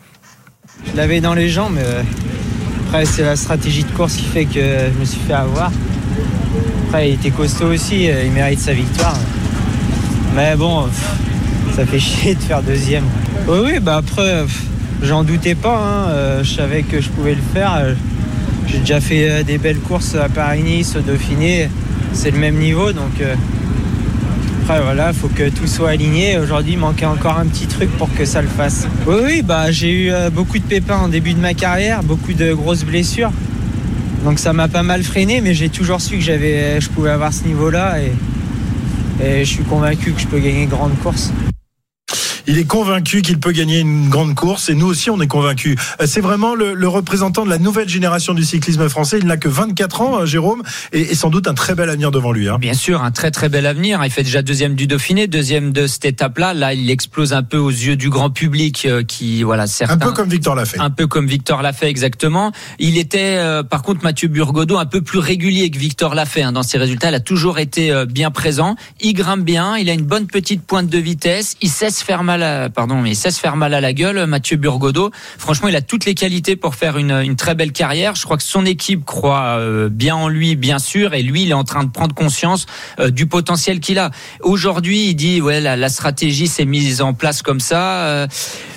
[0.91, 2.03] Je l'avais dans les jambes, mais euh,
[2.87, 4.61] après c'est la stratégie de course qui fait que
[4.95, 5.71] je me suis fait avoir.
[6.89, 9.17] Après il était costaud aussi, euh, il mérite sa victoire.
[10.35, 10.85] Mais bon,
[11.75, 13.05] ça fait chier de faire deuxième.
[13.49, 14.45] Oui, oui, bah après,
[15.03, 17.75] j'en doutais pas, hein, euh, je savais que je pouvais le faire.
[17.77, 17.95] euh,
[18.67, 21.69] J'ai déjà fait euh, des belles courses à Paris-Nice, au Dauphiné,
[22.13, 23.13] c'est le même niveau, donc
[24.63, 26.39] après voilà, il faut que tout soit aligné.
[26.39, 28.87] Aujourd'hui, il manquait encore un petit truc pour que ça le fasse.
[29.07, 32.53] Oui, oui, bah j'ai eu beaucoup de pépins en début de ma carrière, beaucoup de
[32.53, 33.33] grosses blessures.
[34.25, 37.33] Donc ça m'a pas mal freiné, mais j'ai toujours su que j'avais, je pouvais avoir
[37.33, 38.13] ce niveau-là et,
[39.23, 41.33] et je suis convaincu que je peux gagner de grandes courses.
[42.47, 45.77] Il est convaincu qu'il peut gagner une grande course et nous aussi on est convaincus.
[46.01, 49.19] Euh, C'est vraiment le, le représentant de la nouvelle génération du cyclisme français.
[49.21, 52.11] Il n'a que 24 ans, euh, Jérôme, et, et sans doute un très bel avenir
[52.11, 52.49] devant lui.
[52.49, 52.59] hein.
[52.59, 54.01] Bien sûr, un très très bel avenir.
[54.05, 56.55] Il fait déjà deuxième du Dauphiné, deuxième de cette étape-là.
[56.55, 59.95] Là, il explose un peu aux yeux du grand public, euh, qui voilà certains.
[59.95, 60.79] Un peu comme Victor l'a fait.
[60.81, 62.53] Un peu comme Victor l'a fait exactement.
[62.79, 66.43] Il était, euh, par contre, Mathieu Burgodeau un peu plus régulier que Victor l'a fait
[66.43, 67.11] hein, dans ses résultats.
[67.11, 68.77] Il a toujours été euh, bien présent.
[69.01, 69.77] Il grimpe bien.
[69.77, 71.57] Il a une bonne petite pointe de vitesse.
[71.61, 72.32] Il sait se faire mal,
[72.75, 74.27] pardon, mais sait se faire mal à la gueule.
[74.27, 75.11] Mathieu Burgodeau.
[75.39, 78.15] Franchement, il a toutes les qualités pour faire une, très belle carrière.
[78.15, 81.51] Je crois que son équipe croit euh, bien en lui, bien sûr, et lui, il
[81.51, 82.67] est en train de prendre conscience
[82.99, 84.11] euh, du potentiel qu'il a.
[84.41, 88.27] Aujourd'hui, il dit ouais, la, la stratégie s'est mise en place comme ça.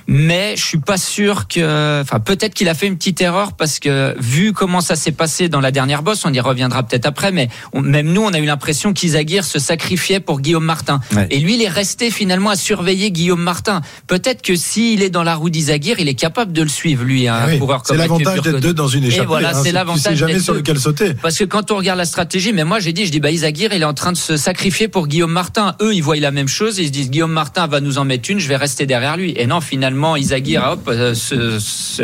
[0.07, 3.79] Mais je suis pas sûr que, enfin peut-être qu'il a fait une petite erreur parce
[3.79, 7.31] que vu comment ça s'est passé dans la dernière bosse, on y reviendra peut-être après,
[7.31, 10.99] mais on- même nous on a eu l'impression qu'Izaguirre se sacrifiait pour Guillaume Martin.
[11.15, 11.27] Ouais.
[11.31, 13.81] Et lui il est resté finalement à surveiller Guillaume Martin.
[14.07, 17.27] Peut-être que s'il est dans la roue d'Izaguirre, il est capable de le suivre lui,
[17.27, 19.23] un Ah oui, coureur comme C'est l'avantage d'être deux dans une échappée.
[19.23, 20.17] Et voilà, hein, c'est l'avantage.
[20.17, 21.13] jamais sur lequel sauter.
[21.15, 23.73] Parce que quand on regarde la stratégie, mais moi j'ai dit, je dis, bah Izaguirre,
[23.73, 25.75] il est en train de se sacrifier pour Guillaume Martin.
[25.81, 28.29] Eux, ils voient la même chose, ils se disent, Guillaume Martin va nous en mettre
[28.29, 29.33] une, je vais rester derrière lui.
[29.37, 31.13] Et non, finalement, Izaguirre, hop, euh,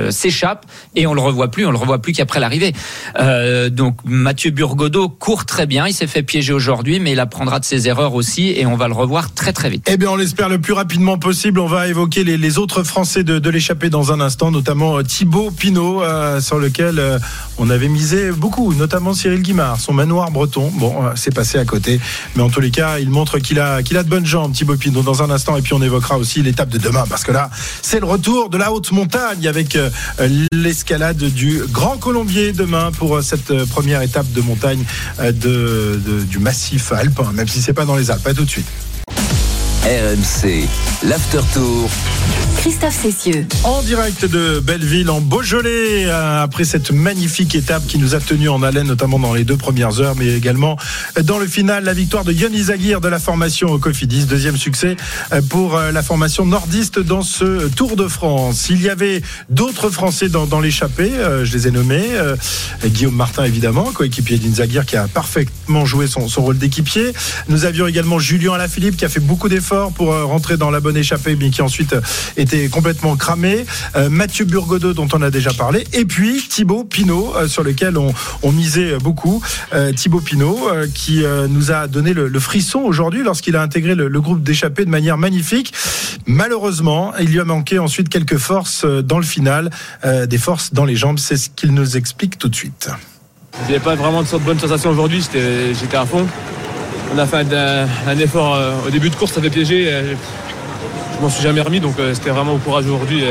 [0.10, 2.74] s'échappe et on le revoit plus, on le revoit plus qu'après l'arrivée.
[3.20, 7.60] Euh, donc Mathieu Burgodeau court très bien, il s'est fait piéger aujourd'hui, mais il apprendra
[7.60, 9.88] de ses erreurs aussi et on va le revoir très très vite.
[9.92, 11.60] Eh bien, on l'espère le plus rapidement possible.
[11.60, 15.04] On va évoquer les, les autres Français de, de l'échappée dans un instant, notamment euh,
[15.04, 17.20] Thibaut Pinot, euh, sur lequel euh,
[17.58, 20.72] on avait misé beaucoup, notamment Cyril Guimard, son manoir breton.
[20.76, 22.00] Bon, euh, c'est passé à côté,
[22.36, 24.78] mais en tous les cas, il montre qu'il a, qu'il a de bonnes jambes, Thibaut
[24.78, 25.58] Pinot, dans un instant.
[25.58, 27.50] Et puis on évoquera aussi l'étape de demain, parce que là,
[27.82, 29.90] c'est le retour de la haute montagne avec euh,
[30.52, 34.84] l'escalade du Grand Colombier demain pour euh, cette euh, première étape de montagne
[36.30, 38.26] du massif alpin, même si c'est pas dans les Alpes.
[38.28, 38.68] À tout de suite.
[39.84, 40.68] RMC,
[41.02, 41.90] l'after tour.
[42.58, 43.48] Christophe Cessieux.
[43.64, 48.48] En direct de Belleville, en Beaujolais, euh, après cette magnifique étape qui nous a tenu
[48.50, 50.78] en haleine, notamment dans les deux premières heures, mais également
[51.24, 54.26] dans le final, la victoire de Yann Izagir de la formation au Cofidis.
[54.26, 54.98] Deuxième succès
[55.34, 58.68] euh, pour euh, la formation nordiste dans ce Tour de France.
[58.70, 61.12] Il y avait d'autres Français dans, dans l'échappée,
[61.44, 62.06] je les ai nommés.
[62.86, 67.14] Guillaume Martin, évidemment, coéquipier d'Inzagir, qui a parfaitement joué son, son rôle d'équipier.
[67.48, 70.80] Nous avions également Julien Alaphilippe, qui a fait beaucoup d'efforts pour euh, rentrer dans la
[70.80, 72.02] bonne échappée, mais qui ensuite euh,
[72.36, 73.66] était complètement cramé.
[73.96, 75.86] Euh, Mathieu Burgodeau, dont on a déjà parlé.
[75.94, 79.42] Et puis Thibaut Pinot, sur lequel on, misait beaucoup.
[79.96, 84.84] Thibaut Pinot, qui nous a donné le, frisson aujourd'hui lorsqu'il a intégré le, groupe d'échappée
[84.84, 85.74] de manière magnifique.
[86.26, 89.70] Malheureusement, il lui a manqué ensuite quelques forces dans le final,
[90.04, 91.18] des forces dans les jambes.
[91.18, 92.90] C'est ce qu'il nous explique tout de suite.
[93.68, 96.28] Avait pas vraiment de bonne sensation aujourd'hui, j'étais à fond.
[97.14, 99.86] On a fait un, un effort euh, au début de course, ça fait piéger.
[99.90, 100.14] euh,
[101.18, 103.24] Je m'en suis jamais remis, donc euh, c'était vraiment au courage aujourd'hui.
[103.24, 103.28] et,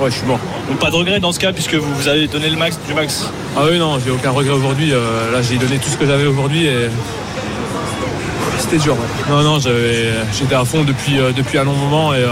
[0.00, 0.38] Ouais, je suis mort.
[0.68, 2.94] Donc pas de regret dans ce cas puisque vous vous avez donné le max du
[2.94, 3.28] max.
[3.56, 4.90] Ah oui, non, j'ai aucun regret aujourd'hui.
[4.90, 6.88] Là, j'ai donné tout ce que j'avais aujourd'hui et
[8.58, 8.94] c'était dur.
[8.94, 9.30] ouais.
[9.30, 12.24] Non, non, j'étais à fond depuis, depuis un long moment et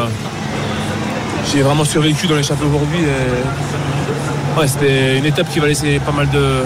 [1.52, 3.00] j'ai vraiment survécu dans l'échappée aujourd'hui.
[3.02, 6.64] et- Ouais, c'était une étape qui va laisser pas mal de,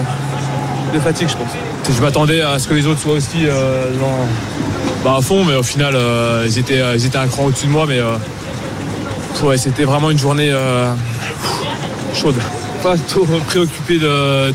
[0.99, 1.49] fatigue, je pense.
[1.95, 3.85] Je m'attendais à ce que les autres soient aussi euh,
[5.03, 7.71] bah, à fond, mais au final, euh, ils, étaient, ils étaient un cran au-dessus de
[7.71, 7.85] moi.
[7.87, 8.15] Mais euh,
[9.43, 10.51] ouais, c'était vraiment une journée
[12.13, 12.35] chaude.
[12.83, 13.99] Pas trop préoccupé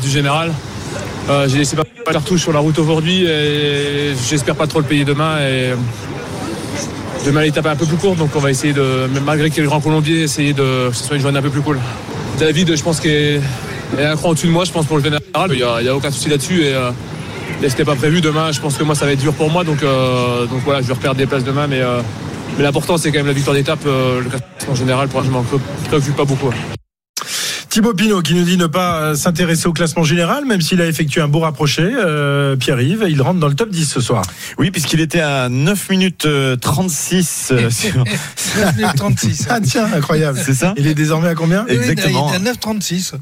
[0.01, 0.51] du général.
[1.47, 5.05] J'ai laissé pas de cartouches sur la route aujourd'hui et j'espère pas trop le payer
[5.05, 5.39] demain.
[5.39, 5.71] Et
[7.25, 9.59] demain l'étape est un peu plus courte, donc on va essayer de, malgré qu'il y
[9.59, 11.79] ait le Grand Colombier, essayer de que ce soit une journée un peu plus cool.
[12.39, 13.41] David, je pense qu'il
[13.99, 15.21] est un cran au-dessus de moi, je pense pour le général.
[15.49, 16.91] Il n'y a, il y a aucun souci là-dessus et, euh,
[17.61, 18.51] et c'était pas prévu demain.
[18.51, 20.87] Je pense que moi ça va être dur pour moi, donc, euh, donc voilà, je
[20.87, 22.01] vais reperdre des places demain, mais, euh,
[22.57, 23.79] mais l'important c'est quand même la victoire d'étape.
[23.85, 26.51] euh, le classement général, pour moi, je m'en préoccupe pas beaucoup.
[27.69, 31.21] Thibaut Pinot qui nous dit ne pas s'intéresser au classement général, même s'il a effectué
[31.21, 31.83] un beau rapproché.
[31.83, 34.23] Euh, Pierre-Yves, il rentre dans le top 10 ce soir.
[34.57, 38.03] Oui, puisqu'il était à 9 minutes euh, 36 euh, sur...
[38.03, 39.45] 9,36.
[39.49, 40.37] Ah tiens, incroyable.
[40.43, 41.65] C'est ça Il est désormais à combien?
[41.67, 42.29] Exactement.
[42.37, 43.13] Il est à 9,36.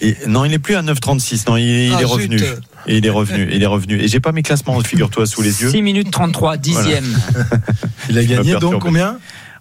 [0.00, 1.46] Et- non, il n'est plus à 9,36.
[1.48, 2.10] Non, il, il Ah, est zut.
[2.12, 2.40] revenu.
[2.86, 3.48] Et il est revenu.
[3.52, 4.00] Il est revenu.
[4.00, 5.70] Et j'ai pas mes classements, figure-toi, sous les yeux.
[5.70, 7.04] 6 minutes 33, dixième.
[8.10, 9.18] Il a gagné donc combien?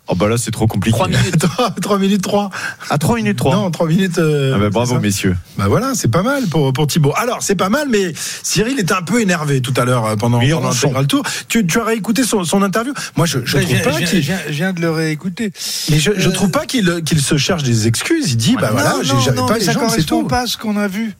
[0.09, 0.97] Oh bah là, c'est trop compliqué.
[0.97, 1.45] 3 minutes.
[1.81, 2.49] 3, minutes 3.
[2.89, 3.55] À 3 minutes 3.
[3.55, 4.17] Non, 3 minutes.
[4.17, 5.37] euh, Ah bah, bravo, messieurs.
[5.57, 7.13] Bah voilà, c'est pas mal pour, pour Thibaut.
[7.15, 8.11] Alors, c'est pas mal, mais
[8.43, 11.23] Cyril était un peu énervé tout à l'heure euh, pendant, Oui, pendant l'intégral tour.
[11.47, 12.93] Tu, tu as réécouté son, son interview?
[13.15, 14.21] Moi, je, je Ouais, trouve pas qu'il.
[14.21, 15.53] je viens- de le réécouter.
[15.89, 18.31] Mais je, je Euh, trouve pas qu'il qu'il se cherche des excuses.
[18.31, 20.23] Il dit, bah non, voilà, j'avais non, pas mais les ça jambes, c'est tout.
[20.27, 21.13] pas à ce qu'on a vu.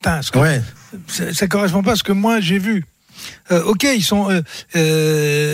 [0.00, 0.62] Putain, ce que- Ouais.
[1.06, 2.84] ça, ça correspond pas à ce que moi j'ai vu.
[3.50, 4.30] Euh, ok, ils sont.
[4.30, 4.40] euh,
[4.76, 5.45] euh,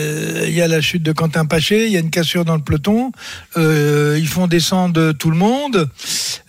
[0.55, 3.11] y a la chute de Quentin Paché, il y a une cassure dans le peloton.
[3.57, 5.89] euh, ils font descendre tout le monde.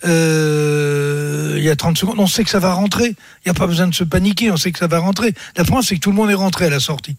[0.05, 2.15] euh, Il y a 30 secondes.
[2.19, 3.07] On sait que ça va rentrer.
[3.07, 4.51] Il n'y a pas besoin de se paniquer.
[4.51, 5.33] On sait que ça va rentrer.
[5.57, 7.15] La France, c'est que tout le monde est rentré à la sortie.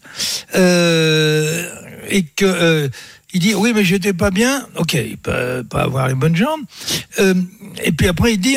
[0.55, 1.69] Euh,
[2.09, 2.91] et que.
[3.33, 4.67] il dit oui mais j'étais pas bien.
[4.77, 6.61] Ok, il peut pas avoir les bonnes jambes.
[7.85, 8.57] Et puis après il dit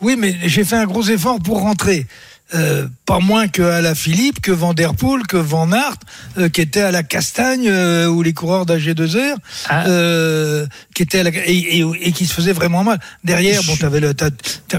[0.00, 2.06] oui mais j'ai fait un gros effort pour rentrer.
[2.54, 5.96] Euh, pas moins que à la Philippe, que Van Der Poel, que Van Aert,
[6.38, 9.34] euh, qui était à la Castagne, euh, ou les coureurs d'AG2R,
[9.72, 13.00] euh, qui étaient à la, et, et, et qui se faisaient vraiment mal.
[13.24, 14.12] Derrière, bon, le,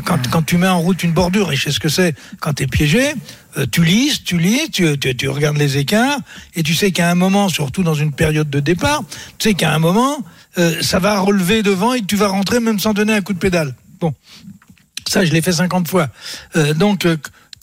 [0.06, 2.54] quand, quand tu mets en route une bordure, et je sais ce que c'est, quand
[2.54, 3.14] t'es piégé,
[3.58, 6.20] euh, tu lises, tu lis, tu, tu, tu regardes les écarts,
[6.56, 9.04] et tu sais qu'à un moment, surtout dans une période de départ,
[9.40, 10.24] tu sais qu'à un moment,
[10.58, 13.40] euh, ça va relever devant et tu vas rentrer même sans donner un coup de
[13.40, 13.76] pédale.
[14.00, 14.14] Bon.
[15.08, 16.10] Ça, je l'ai fait 50 fois.
[16.56, 17.18] Euh, donc, euh,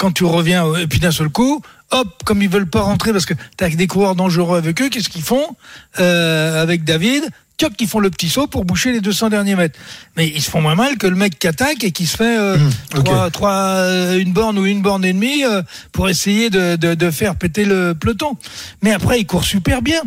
[0.05, 3.11] quand tu reviens, euh, et puis d'un seul coup, hop, comme ils veulent pas rentrer
[3.11, 5.57] parce que t'as des coureurs dangereux avec eux, qu'est-ce qu'ils font
[5.99, 7.25] euh, avec David?
[7.59, 9.79] Tchoc, ils font le petit saut pour boucher les 200 derniers mètres.
[10.19, 12.39] Mais ils se font moins mal que le mec qui attaque et qui se fait
[12.39, 12.59] euh,
[12.95, 13.05] ok.
[13.05, 15.63] trois, trois, une borne ou une borne et demie euh,
[15.93, 18.37] pour essayer de, de, de faire péter le peloton.
[18.83, 20.03] Mais après, il court super bien.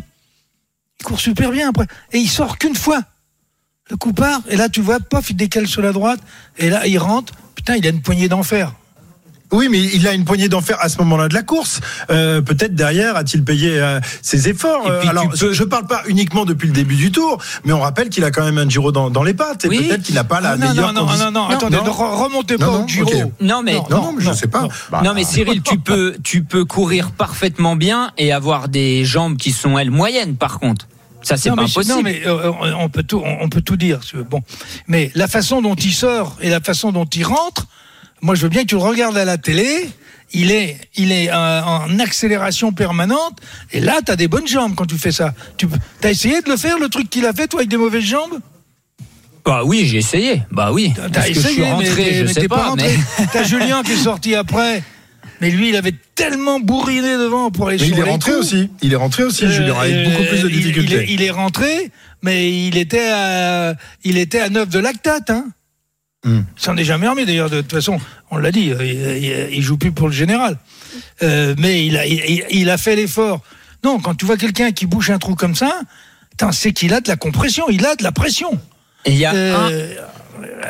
[0.99, 1.87] Il court super bien après.
[2.11, 3.01] Et il sort qu'une fois.
[3.89, 6.19] Le coup part, et là tu vois, pof, il décale sur la droite,
[6.57, 7.33] et là il rentre.
[7.55, 8.73] Putain, il a une poignée d'enfer.
[9.51, 11.79] Oui, mais il a une poignée d'enfer à ce moment-là de la course.
[12.09, 14.87] Euh, Peut-être derrière a-t-il payé euh, ses efforts.
[14.89, 18.09] Euh, Alors, peux- je parle pas uniquement depuis le début du tour, mais on rappelle
[18.09, 19.87] qu'il a quand même un Giro dans, dans les pattes et Oui.
[19.87, 21.31] peut-être qu'il n'a pas la Ah, non, meilleure non, non, condition.
[21.31, 23.09] non, non, attendez, ne re- remontez pas Non, non, au Giro.
[23.09, 23.31] ok.
[23.39, 24.67] Non, mais Non, non, mais je sais pas.
[24.91, 29.37] Bah, non mais Cyril, tu peux tu peux courir parfaitement bien et avoir des jambes
[29.37, 30.87] qui sont elles moyennes par contre.
[31.21, 31.95] Ça c'est non, pas mais, impossible.
[31.95, 33.99] non, mais euh, on- on peut tout, on on peut tout dire.
[34.29, 34.41] Bon,
[34.87, 37.65] mais la façon dont il sort et la façon dont il rentre,
[38.21, 39.89] moi, je veux bien que tu le regardes à la télé.
[40.33, 43.39] Il est, il est euh, en accélération permanente.
[43.71, 45.33] Et là, tu as des bonnes jambes quand tu fais ça.
[45.57, 45.67] Tu
[46.03, 48.39] as essayé de le faire, le truc qu'il a fait, toi, avec des mauvaises jambes?
[49.45, 50.41] Bah oui, j'ai essayé.
[50.51, 50.93] Bah oui.
[51.13, 52.97] T'as Est-ce que je suis essayé, rentré, mais, je mais sais pas, rentré.
[53.19, 54.83] mais T'as Julien qui est sorti après.
[55.39, 58.31] Mais lui, il avait tellement bourriné devant pour aller Mais sur il est les rentré
[58.33, 58.43] coups.
[58.43, 58.69] aussi.
[58.81, 60.95] Il est rentré aussi, Julien, avec Euh, beaucoup plus de il- il, difficultés.
[60.95, 61.91] est, il est rentré,
[62.23, 65.29] mais il était à, il était à 9 de lactate.
[65.29, 65.45] Hein.
[66.27, 66.41] Hmm.
[66.57, 67.49] Il s'en est jamais remis d'ailleurs.
[67.49, 67.99] De toute façon,
[68.31, 70.57] on l'a dit, euh, il, il- joue plus pour le général.
[71.23, 73.41] Euh, mais il a, il, a fait l'effort.
[73.83, 75.71] Non, quand tu vois quelqu'un qui bouche un trou comme ça,
[76.51, 78.59] c'est qu'il a de la compression, il a de la pression.
[79.05, 79.93] Et il y a Euh,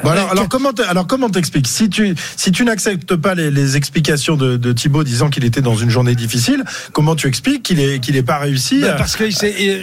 [0.04, 1.68] Bon, alors, alors comment alors comment t'expliques?
[1.68, 5.62] Si tu si tu n'acceptes pas les, les explications de, de Thibaut disant qu'il était
[5.62, 8.94] dans une journée difficile, comment tu expliques qu'il est qu'il n'ait pas réussi Ben, à-
[8.94, 9.56] parce que c'est.
[9.60, 9.82] euh,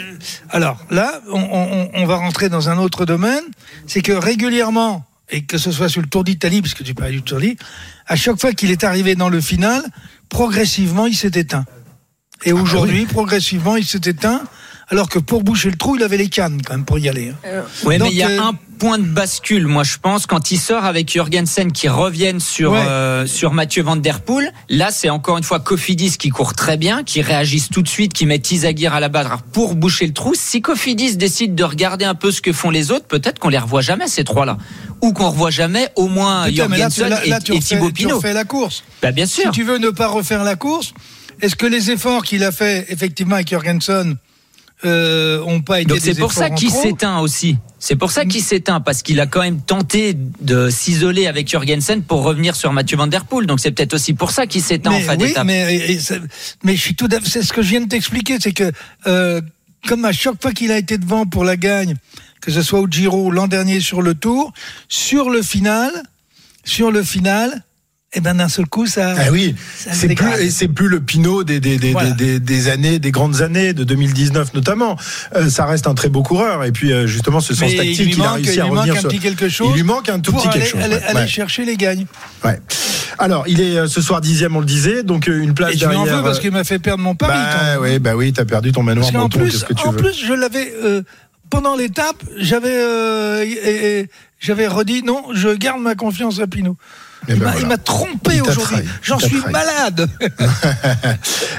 [0.50, 3.42] Alors là, on, on- on va rentrer dans un autre domaine,
[3.86, 7.12] c'est que régulièrement, et que ce soit sur le Tour d'Italie, parce que tu parlais
[7.12, 7.56] du Tour d'Italie,
[8.06, 9.82] à chaque fois qu'il est arrivé dans le final,
[10.28, 11.64] progressivement, il s'est éteint.
[12.44, 14.42] Et Ah bah aujourd'hui, progressivement, il s'est éteint.
[14.90, 17.30] Alors que pour boucher le trou, il avait les cannes quand même pour y aller.
[17.30, 17.62] hein.
[17.84, 20.50] Ouais, Donc, mais il y a euh, un point de bascule, moi je pense, quand
[20.50, 22.80] il sort avec Jürgensen qui reviennent sur Ouais.
[22.86, 24.52] euh, sur Mathieu Van Der Poel.
[24.68, 28.12] Là, c'est encore une fois Cofidis qui court très bien, qui réagissent tout de suite,
[28.12, 30.34] qui mettent Isagir à la barre pour boucher le trou.
[30.34, 33.58] Si Cofidis décide de regarder un peu ce que font les autres, peut-être qu'on les
[33.58, 34.58] revoit jamais ces trois-là,
[35.04, 38.16] ou qu'on revoit jamais au moins là, tu, tu et, et refais, Thibaut tu Pinot.
[38.16, 38.82] refais la course.
[39.02, 39.50] Bah, bien Si sûr.
[39.50, 40.92] tu veux ne pas refaire la course,
[41.40, 44.16] est-ce que les efforts qu'il a fait effectivement avec Jorgensen
[44.84, 47.56] euh, ont pas été Donc c'est pour ça qu'il s'éteint aussi.
[47.78, 52.02] C'est pour ça qu'il s'éteint parce qu'il a quand même tenté de s'isoler avec Jürgensen
[52.02, 53.46] pour revenir sur Mathieu Van Der Poel.
[53.46, 55.46] Donc c'est peut-être aussi pour ça qu'il s'éteint en Mais fin oui, d'étape.
[55.46, 56.20] mais, et- et c'est-
[56.64, 57.08] mais je suis tout.
[57.24, 58.72] C'est ce que je viens de t'expliquer, c'est que
[59.06, 59.40] euh,
[59.86, 61.94] comme à chaque fois qu'il a été devant pour la gagne,
[62.44, 64.52] que ce soit au Giro l'an dernier sur le Tour,
[64.88, 65.90] sur le final,
[66.64, 67.62] sur le final,
[68.16, 69.14] et ben d'un seul coup ça.
[69.18, 69.56] Ah oui,
[69.90, 72.10] c'est plus c'est plus le Pinot des des, des, Voilà.
[72.12, 74.96] des, des- années, des grandes années de 2019 notamment.
[75.34, 77.76] Euh, ça reste un très beau coureur et puis euh, justement ce sens Mais il
[77.76, 79.48] tactique, lui il a manque, réussi il à lui revenir manque un sur- petit quelque
[79.48, 79.68] chose.
[79.70, 80.80] Il lui manque un tout pour petit aller, quelque chose.
[80.82, 81.02] aller- ouais.
[81.02, 81.26] aller Ouais.
[81.26, 82.06] chercher les gagnes.
[82.44, 82.60] Ouais.
[83.18, 85.78] Alors, il est euh, ce soir dixième, on le disait, donc euh, une place Et
[85.78, 86.18] je lui en derrière.
[86.18, 87.32] veux parce euh, qu'il m'a fait perdre mon pari.
[87.32, 89.90] bah oui, bah oui, t'as perdu ton manoir Parce qu'en menton, plus, que tu en
[89.92, 91.02] veux plus, je l'avais euh,
[91.50, 94.08] pendant l'étape, j'avais euh, et- et
[94.40, 96.76] j'avais redit non, je garde ma confiance à Pinot.
[97.26, 97.60] Eh Il ben m'a- voilà.
[97.62, 98.76] il m'a trompé Il aujourd'hui.
[99.02, 99.52] J'en suis trahi.
[99.52, 100.08] malade.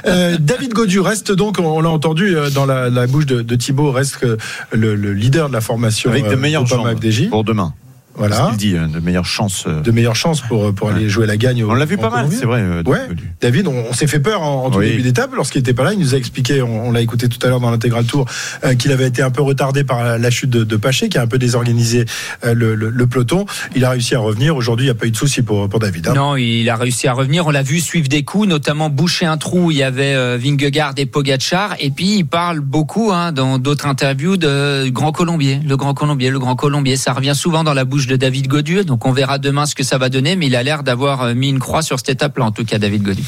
[0.06, 3.56] Euh, David Godu reste donc, on l'a entendu euh, dans la, la bouche de, de
[3.56, 4.24] Thibaut, reste
[4.72, 7.30] le, le leader de la formation Avec de meilleures Groupama jambes FDJ.
[7.30, 7.74] pour demain.
[8.18, 8.36] Voilà.
[8.46, 9.66] Ce qu'il dit, hein, de meilleures chances.
[9.68, 9.82] euh.
[9.82, 11.64] De meilleures chances pour, pour aller jouer la gagne.
[11.64, 12.62] au- On l'a vu pas mal, c'est vrai.
[12.62, 13.00] euh, Ouais.
[13.42, 14.92] David, on, on s'est fait peur en, en tout Oui.
[14.92, 15.94] début d'étape lorsqu'il était pas là.
[15.94, 18.26] Il nous a expliqué, on, on l'a écouté tout à l'heure dans l'intégral tour,
[18.64, 21.18] euh, qu'il avait été un peu retardé par la, la chute de, de Paché, qui
[21.18, 22.06] a un peu désorganisé
[22.46, 23.46] euh, le, le- le peloton.
[23.76, 24.56] Il a réussi à revenir.
[24.56, 26.08] Aujourd'hui, il n'y a pas eu de souci pour, pour David.
[26.08, 26.14] hein.
[26.16, 27.46] Non, il a réussi à revenir.
[27.48, 29.72] On l'a vu suivre des coups, notamment boucher un trou.
[29.72, 31.76] Il y avait euh, Vingegaard et Pogacar.
[31.80, 35.60] Et puis, il parle beaucoup hein, dans d'autres interviews de Grand Colombier.
[35.68, 36.96] Le Grand Colombier, le Grand Colombier.
[36.96, 38.84] Ça revient souvent dans la bouche de David Godieu.
[38.84, 40.36] Donc, on verra demain ce que ça va donner.
[40.36, 42.78] Mais il a l'air d'avoir euh, mis une croix sur cette étape-là, en tout cas,
[42.78, 43.24] David Godieu.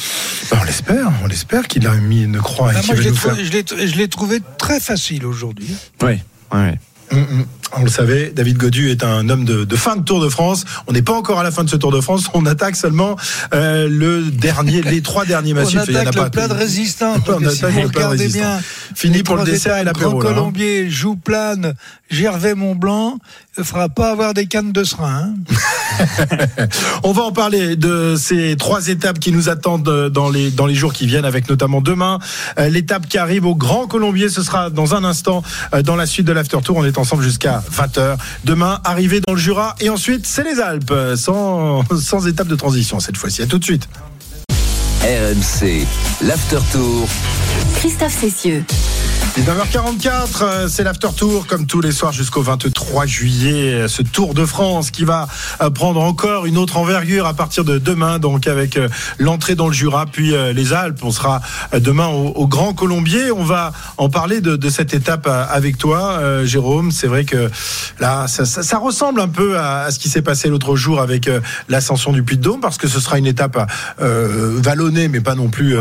[0.52, 2.74] Bah, on l'espère, on l'espère qu'il a mis une croix.
[2.74, 5.70] et Ah, qu'il moi, je l'ai trouvé, très facile aujourd'hui.
[6.02, 6.80] Ouais, ouais.
[7.12, 7.46] Hum, hum.
[7.76, 10.64] On le savait, David Godu est un homme de, de fin de Tour de France.
[10.88, 12.30] On n'est pas encore à la fin de ce Tour de France.
[12.34, 13.18] On attaque seulement
[13.54, 15.82] euh, le dernier, les trois derniers On massifs.
[15.88, 17.20] Il y en a attaque pas le plat de résistance.
[17.28, 18.60] On si attaque vous le plat de bien,
[18.96, 20.34] Fini pour le dessert et l'apéro, Grand hein.
[20.34, 21.74] Colombier, Jouplane,
[22.10, 23.20] Gervais Mont Blanc,
[23.58, 25.34] ne fera pas avoir des cannes de serin.
[25.34, 26.06] hein.
[27.04, 30.66] On va en parler de ces trois étapes qui nous attendent euh, dans les, dans
[30.66, 32.20] les jours qui viennent, avec notamment demain
[32.60, 34.30] euh, l'étape qui arrive au Grand Colombier.
[34.30, 35.44] Ce sera dans un instant
[35.84, 36.78] dans la suite de l'After Tour.
[36.78, 38.18] On est ensemble jusqu'à 20h.
[38.44, 39.76] Demain, arrivé dans le Jura.
[39.80, 43.42] Et ensuite, c'est les Alpes, sans, sans étape de transition cette fois-ci.
[43.42, 43.88] À tout de suite.
[45.02, 45.86] RMC,
[46.22, 47.08] l'After Tour.
[47.76, 48.64] Christophe Cessieux.
[49.38, 53.72] 19h44, euh, c'est l'after tour comme tous les soirs jusqu'au 23 juillet.
[53.74, 55.28] euh, Ce Tour de France qui va
[55.62, 58.80] euh, prendre encore une autre envergure à partir de demain, donc avec
[59.20, 61.00] l'entrée dans le Jura, puis les Alpes.
[61.04, 61.42] On sera
[61.74, 63.32] demain au, au Grand Colombier.
[63.32, 66.92] On va en parler de, de cette étape avec toi, euh, Jérôme.
[66.92, 67.50] C'est vrai que
[68.00, 71.00] là, ça, ça- ça ressemble un peu à, à ce qui s'est passé l'autre jour
[71.00, 73.70] avec euh, l'ascension du Puy-de-Dôme, parce que ce sera une étape
[74.02, 75.76] euh, vallonnée, mais pas non plus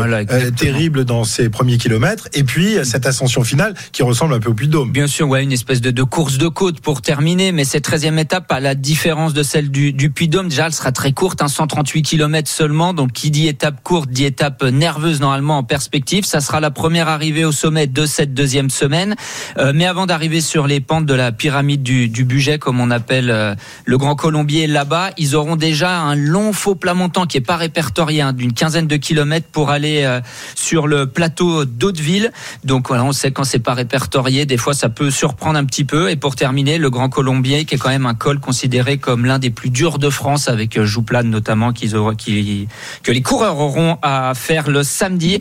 [0.55, 2.27] terrible dans ses premiers kilomètres.
[2.33, 4.91] Et puis cette ascension finale qui ressemble un peu au Puy-de-Dôme.
[4.91, 8.51] Bien sûr, ouais, une espèce de, course de côte pour terminer, mais cette 13e étape,
[8.51, 12.03] à la différence de celle du, du Puy-de-Dôme, déjà, elle sera très courte, hein, 138
[12.03, 12.93] km seulement.
[12.93, 16.25] Donc, qui dit étape courte, dit étape nerveuse normalement en perspective.
[16.25, 19.15] Ça sera la première arrivée au sommet de cette deuxième semaine.
[19.57, 22.91] Euh, mais avant d'arriver sur les pentes de la pyramide du, du budget, comme on
[22.91, 23.55] appelle euh,
[23.85, 27.57] le Grand Colombier là-bas, ils auront déjà un long faux plat montant qui est pas
[27.57, 30.19] répertorié, hein, d'une quinzaine de kilomètres pour aller euh,
[30.55, 32.31] sur le plateau d'Hauteville.
[32.63, 35.83] Donc voilà, on sait quand c'est pas répertorié, des fois ça peut surprendre un petit
[35.85, 36.09] peu.
[36.09, 39.39] Et pour terminer, le Grand Colombier, qui est quand même un col considéré comme l'un
[39.39, 44.69] des plus durs de France, avec euh, Jouplane notamment, que les coureurs auront à faire
[44.69, 45.39] le samedi.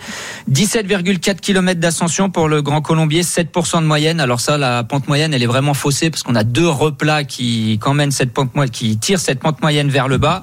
[0.51, 4.21] 17,4 km d'ascension pour le Grand Colombier, 7% de moyenne.
[4.21, 7.79] Alors ça, la pente moyenne, elle est vraiment faussée parce qu'on a deux replats qui
[8.11, 10.43] cette pente qui tirent cette pente moyenne vers le bas.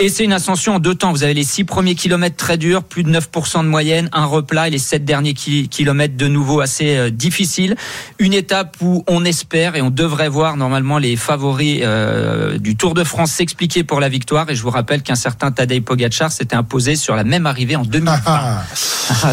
[0.00, 1.12] Et c'est une ascension en deux temps.
[1.12, 4.68] Vous avez les six premiers kilomètres très durs, plus de 9% de moyenne, un replat
[4.68, 7.76] et les sept derniers ki- kilomètres de nouveau assez euh, difficiles.
[8.18, 12.94] Une étape où on espère et on devrait voir normalement les favoris euh, du Tour
[12.94, 14.48] de France s'expliquer pour la victoire.
[14.50, 17.82] Et je vous rappelle qu'un certain Tadej Pogacar s'était imposé sur la même arrivée en
[17.92, 18.20] 2020.
[18.26, 18.62] Ah,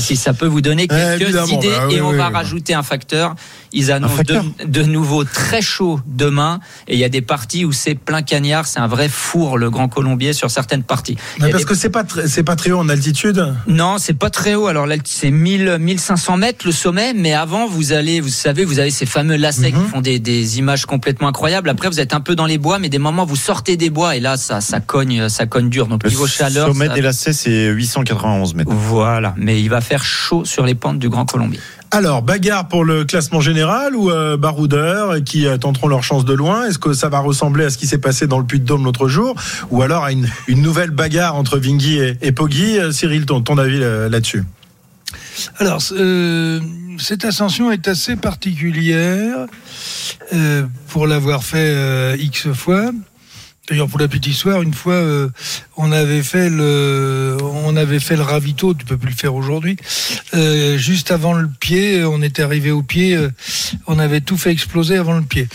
[0.01, 1.69] si ça peut vous donner quelques Évidemment, idées.
[1.69, 2.33] bah oui, et on oui, va oui.
[2.33, 3.35] rajouter un facteur.
[3.71, 6.59] Ils annoncent de, de nouveau très chaud demain.
[6.87, 8.65] Et il y a des parties où c'est plein cagnard.
[8.67, 11.17] C'est un vrai four, le Grand Colombier, sur certaines parties.
[11.39, 13.53] Mais parce des- que c'est pas très- c'est pas très haut en altitude.
[13.67, 14.67] non, c'est pas très haut.
[14.67, 18.89] Alors c'est 1000, 1500 mètres le sommet, mais avant, vous allez, vous savez, vous avez
[18.91, 19.83] ces fameux lacets Mhm.
[19.83, 21.69] qui font des, des images complètement incroyables.
[21.69, 24.15] Après, vous êtes un peu dans les bois, mais des moments, vous sortez des bois
[24.15, 25.87] et là, ça, ça cogne, ça cogne dur.
[25.87, 28.71] Donc Le niveau chaleur, sommet ça- des lacets, c'est 891 mètres.
[28.73, 31.59] Voilà, mais il va faire chaud sur les pentes du Grand Colombier.
[31.91, 36.33] Alors, bagarre pour le classement général ou euh, baroudeurs qui euh, tenteront leur chance de
[36.33, 36.65] loin?
[36.67, 39.35] Est-ce que ça va ressembler à ce qui s'est passé dans le Puy-de-Dôme l'autre jour?
[39.71, 42.77] Ou alors à une, nouvelle bagarre entre Vingui et, et Poggi?
[42.77, 44.43] Euh, Cyril, ton, ton avis euh, là-dessus.
[45.57, 49.47] Alors, cette ascension est assez particulière
[50.89, 52.91] pour l'avoir fait X fois.
[53.69, 55.29] D'ailleurs, pour la petite histoire, une fois, euh,
[55.77, 58.73] on avait fait le, on avait fait le ravito.
[58.73, 59.77] Tu peux plus le faire aujourd'hui.
[60.33, 63.15] Euh, juste avant le pied, on était arrivé au pied.
[63.15, 63.29] euh,
[63.85, 65.47] on avait tout fait exploser avant le pied.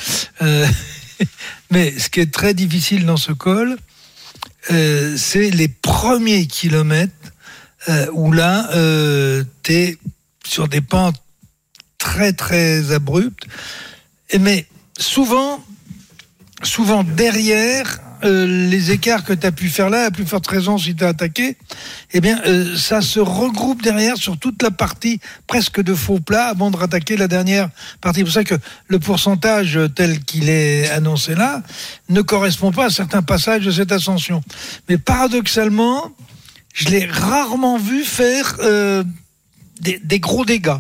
[0.43, 0.65] Euh,
[1.73, 3.77] mais ce qui est très difficile dans ce col,
[4.71, 7.13] euh, c'est les premiers kilomètres
[7.89, 8.69] euh, où là,
[9.65, 9.99] tu es
[10.47, 11.21] sur des pentes
[11.99, 13.47] très très abruptes.
[14.31, 14.67] Et mais
[14.99, 15.65] souvent,
[16.63, 20.79] souvent derrière euh, les écarts que tu as pu faire là, à plus forte raison
[20.79, 21.57] si tu as attaqué,
[22.13, 26.47] eh bien, euh, ça se regroupe derrière sur toute la partie presque de faux plat
[26.47, 27.69] avant de rattaquer la dernière
[28.01, 28.21] partie.
[28.21, 28.55] C'est pour ça que
[28.89, 31.63] le pourcentage tel qu'il est annoncé là
[32.09, 34.43] ne correspond pas à certains passages de cette ascension.
[34.89, 36.13] Mais paradoxalement,
[36.75, 39.05] je l'ai rarement vu faire euh,
[39.81, 40.79] des, des gros dégâts.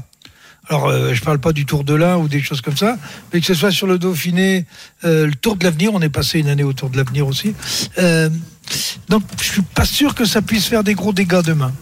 [0.69, 2.97] Alors, euh, je parle pas du Tour de l'Ain ou des choses comme ça,
[3.33, 4.65] mais que ce soit sur le Dauphiné,
[5.05, 7.55] euh, le Tour de l'Avenir, on est passé une année au Tour de l'Avenir aussi.
[7.99, 8.31] Euh,
[9.09, 11.73] donc, je suis pas sûr que ça puisse faire des gros dégâts demain.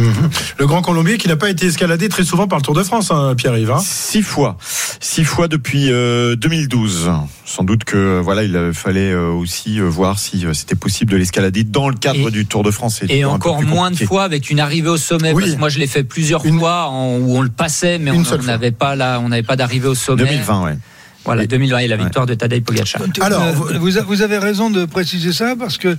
[0.00, 0.30] Mhm.
[0.58, 3.10] Le Grand Colombier qui n'a pas été escaladé très souvent par le Tour de France,
[3.10, 3.70] hein, Pierre-Yves.
[3.70, 3.80] hein.
[3.84, 4.56] Six fois,
[5.00, 7.10] six fois depuis euh, 2012.
[7.44, 10.74] Sans doute que euh, voilà, il euh, fallait euh, aussi euh, voir si euh, c'était
[10.74, 13.00] possible de l'escalader dans le cadre du Tour de France.
[13.08, 15.32] Et encore moins de fois avec une arrivée au sommet.
[15.32, 15.42] Oui.
[15.42, 18.24] Parce que moi, je l'ai fait plusieurs fois en- où on le passait, mais Une
[18.30, 20.24] on n'avait pas là, on n'avait pas d'arrivée au sommet.
[20.24, 20.78] 2020, ouais.
[21.24, 23.02] Voilà, 2020 et la victoire de Tadej Pogacar.
[23.02, 25.96] Euh, vous, avez raison de préciser ça parce que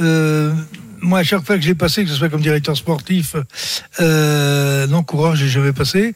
[0.00, 0.52] euh,
[1.02, 3.36] moi, à chaque fois que j'ai passé, que ce soit comme directeur sportif,
[4.00, 6.14] euh, non coureur, j'ai jamais passé.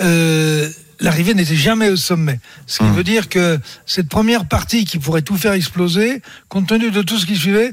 [0.00, 0.68] Euh,
[1.00, 2.40] L'arrivée n'était jamais au sommet.
[2.66, 6.90] Ce qui veut dire que cette première partie qui pourrait tout faire exploser, compte tenu
[6.90, 7.72] de tout ce qui suivait,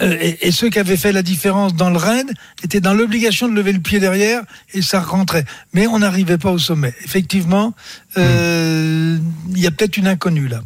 [0.00, 2.32] euh, et, ceux qui avaient fait la différence dans le raid
[2.64, 4.42] étaient dans l'obligation de lever le pied derrière
[4.72, 5.44] et ça rentrait.
[5.74, 6.94] Mais on n'arrivait pas au sommet.
[7.04, 7.74] Effectivement,
[8.16, 9.18] euh,
[9.50, 10.62] il y a peut-être une inconnue là.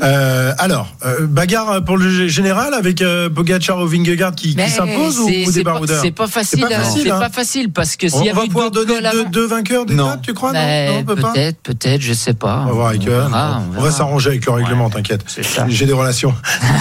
[0.00, 5.18] Euh, alors, euh, bagarre pour le général avec euh, Pogacar ou Vingegaard qui, qui s'impose
[5.18, 6.60] ou, des baroudeurs C'est pas facile.
[6.60, 6.82] C'est pas hein.
[6.82, 7.02] facile.
[7.02, 7.18] C'est hein.
[7.18, 9.86] pas facile parce que On s'il y va avait eu pouvoir donner deux, deux vainqueurs
[9.86, 10.52] d'étape, tu crois?
[10.52, 12.62] Non, Mais non, on Peut-être, peut-être, je sais pas.
[12.62, 13.84] On va voir avec verra, on On verra.
[13.84, 15.24] va s'arranger avec le règlement, t'inquiète.
[15.68, 16.34] J'ai des relations.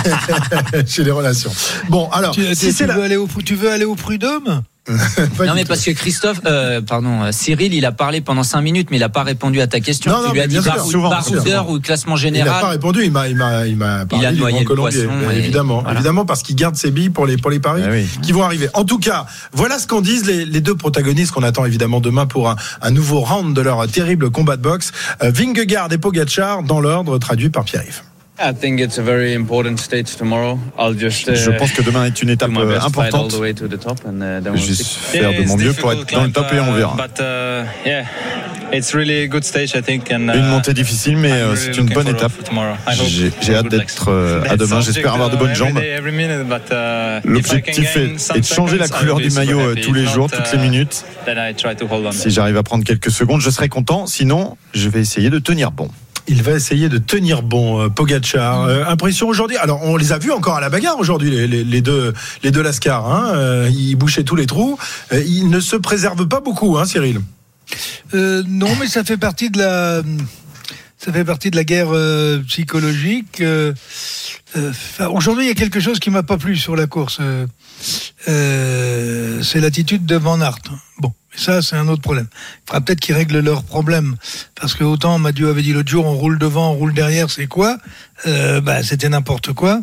[0.86, 1.51] J'ai des relations.
[1.89, 4.64] Bon, alors, tu, si tu c'est la- veux aller au, tu veux aller au prud'homme?
[4.89, 8.88] Non mais parce que Christophe, euh, pardon, euh, Cyril, il a parlé pendant 5 minutes,
[8.89, 10.11] mais il n'a pas répondu à ta question.
[10.11, 11.69] Non, non, tu lui as dit souvent, souvent.
[11.69, 12.65] ou classement Il n'a pas général.
[12.65, 15.07] répondu, il m'a, il m'a, il m'a parlé a du noyé Grand le Colombier.
[15.34, 15.99] et- évidemment, voilà.
[15.99, 17.84] évidemment, parce qu'il garde ses billes pour les, pour les paris
[18.23, 18.69] qui vont arriver.
[18.73, 22.25] En tout cas, voilà ce qu'en disent les, les deux protagonistes qu'on attend évidemment demain
[22.25, 24.91] pour un, un nouveau round de leur terrible combat de boxe.
[25.23, 28.01] Euh, Vingegaard et Pogacar dans l'ordre, traduit par Pierre-Yves.
[28.43, 30.57] I think it's a very important stage tomorrow.
[30.77, 31.33] I'll just.
[31.33, 33.31] Je uh, pense que demain est une étape do my euh, importante.
[33.31, 34.83] the way to the top, and, uh, then Je we'll vais see.
[34.83, 36.95] faire de mon mieux pour être dans le top et on verra.
[36.95, 38.05] But uh, yeah,
[38.73, 40.11] it's really a good stage, I think.
[40.11, 42.31] And, Une uh, montée difficile, mais euh, c'est une bonne étape.
[43.41, 44.81] J'ai hâte d'être euh, à demain.
[44.81, 45.77] J'espère avoir de uh, bonnes every jambes.
[45.77, 49.93] uh, if I L'objectif est, de changer la seconds, couleur I'll du be maillot tous
[49.93, 51.05] les If jours, not, toutes les uh, minutes.
[51.25, 52.11] Then I try to hold on.
[52.11, 54.07] Si j'arrive à prendre quelques secondes, je serai content.
[54.07, 55.89] Sinon, je vais essayer de tenir bon.
[56.32, 58.63] Il va essayer de tenir bon, euh, Pogacar.
[58.63, 59.57] Euh, impression aujourd'hui.
[59.57, 62.51] Alors, on les a vus encore à la bagarre aujourd'hui, les, les- les deux, les
[62.51, 63.05] deux Lascar.
[63.05, 63.34] Hein.
[63.36, 64.77] Euh, ils bouchaient tous les trous.
[65.11, 67.19] Euh, ils ne se préservent pas beaucoup, hein, Cyril?
[68.13, 70.01] Non, mais ça fait partie de la,
[71.03, 73.41] ça fait partie de la guerre euh, psychologique.
[73.41, 73.73] Euh,
[74.55, 74.71] euh,
[75.09, 77.17] Aujourd'hui, il y a quelque chose qui m'a pas plu sur la course.
[77.21, 77.47] Euh,
[78.27, 80.59] euh, c'est l'attitude de Van Aert.
[80.99, 82.27] Bon, ça, c'est un autre problème.
[82.31, 84.15] Il faudra peut-être qu'ils règlent leurs problèmes.
[84.53, 87.47] Parce que autant Mathieu avait dit l'autre jour, on roule devant, on roule derrière, c'est
[87.47, 87.77] quoi
[88.27, 89.81] euh, bah, C'était n'importe quoi.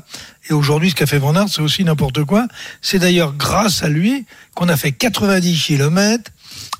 [0.48, 2.46] Et aujourd'hui, ce qu'a fait Van Aert, c'est aussi n'importe quoi.
[2.80, 6.30] C'est d'ailleurs grâce à lui qu'on a fait 90 km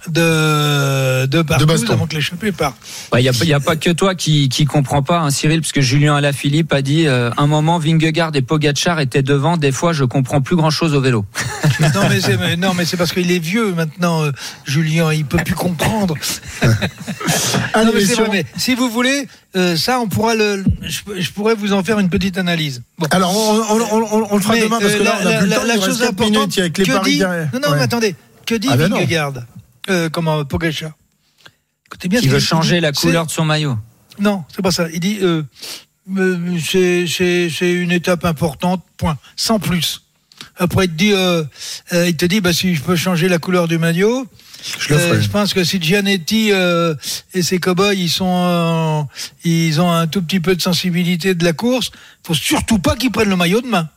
[0.07, 1.93] de, de baston.
[1.93, 2.77] avant que l'échappée parte.
[3.17, 5.73] Il n'y a, y a pas que toi qui qui comprends pas, hein, Cyril, parce
[5.73, 9.57] que Julien Alaphilippe a dit euh, un moment Vingegaard et Pogacar étaient devant.
[9.57, 11.25] Des fois, je comprends plus grand chose au vélo.
[11.81, 14.31] non, mais c'est, mais non, mais c'est parce qu'il est vieux maintenant, euh,
[14.65, 16.15] Julien, il peut plus comprendre.
[16.63, 19.27] non, mais vrai, mais si vous voulez,
[19.57, 22.83] euh, ça, on pourra le, je, je pourrais vous en faire une petite analyse.
[22.99, 23.07] Bon.
[23.11, 25.31] Alors, on, on- on- on- on le fera Mais, demain parce que là, on a
[25.31, 25.63] la, plus le temps.
[25.67, 27.49] la il chose reste 4 importante, minutes avec les que paris dit, derrière.
[27.53, 27.77] non, non, Ouais.
[27.77, 28.15] mais attendez,
[28.47, 28.97] que dit Ah ben non.
[28.97, 29.33] Vingegaard?
[29.89, 30.93] Euh, Comment Pogacar
[31.86, 33.76] Écoutez bien, Qui veut changer il la couleur de son maillot.
[34.18, 34.89] Non, c'est pas ça.
[34.93, 35.43] Il dit euh,
[36.16, 38.84] euh, c'est une étape importante.
[38.97, 39.16] Point.
[39.36, 40.03] Sans plus.
[40.57, 41.45] Après, il te dit, euh,
[41.93, 44.26] euh, il te dit, bah si je peux changer la couleur du maillot.
[44.80, 46.95] Je le euh, je pense que si Gianetti euh,
[47.32, 49.03] et ses cow-boys ils sont euh,
[49.45, 51.93] ils ont un tout petit peu de sensibilité de la course,
[52.24, 53.89] faut surtout pas qu'ils prennent le maillot de main.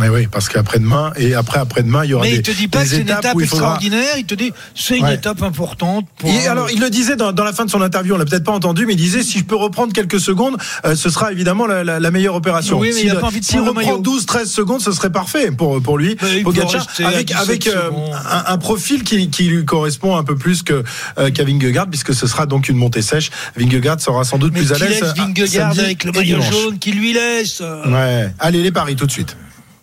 [0.00, 2.68] Mais oui, parce qu'après-demain et après après-demain, il y aura Mais des, il te dit
[2.68, 3.42] pas que c'est une étape faudra.
[3.42, 5.14] extraordinaire, il te dit c'est une Ouais.
[5.16, 6.06] étape importante.
[6.18, 8.24] Pour Et alors, il le disait dans, dans la fin de son interview, on l'a
[8.24, 11.32] peut-être pas entendu, mais il disait si je peux reprendre quelques secondes, euh, ce sera
[11.32, 12.78] évidemment la, la- la meilleure opération.
[12.78, 14.00] Oui, mais il a pas envie de le reprend maillot.
[14.02, 16.14] 12-13 secondes, ce serait parfait pour, pour lui.
[16.14, 17.90] Peut Pogacar, avec, 17 avec euh,
[18.30, 20.84] un, un profil qui, qui lui correspond un peu plus que
[21.18, 23.30] euh, qu'à Vingegaard, puisque ce sera donc une montée sèche.
[23.56, 25.02] Vingegaard sera sans doute mais plus à l'aise.
[25.02, 27.60] euh, Vingegaard avec le maillot jaune, qui lui laisse.
[27.86, 28.32] Ouais.
[28.38, 29.36] Allez, les paris tout de suite.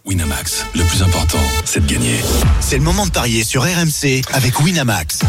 [0.06, 2.20] Winamax, le plus important, c'est de gagner.
[2.60, 5.22] C'est le moment de parier sur RMC avec Winamax.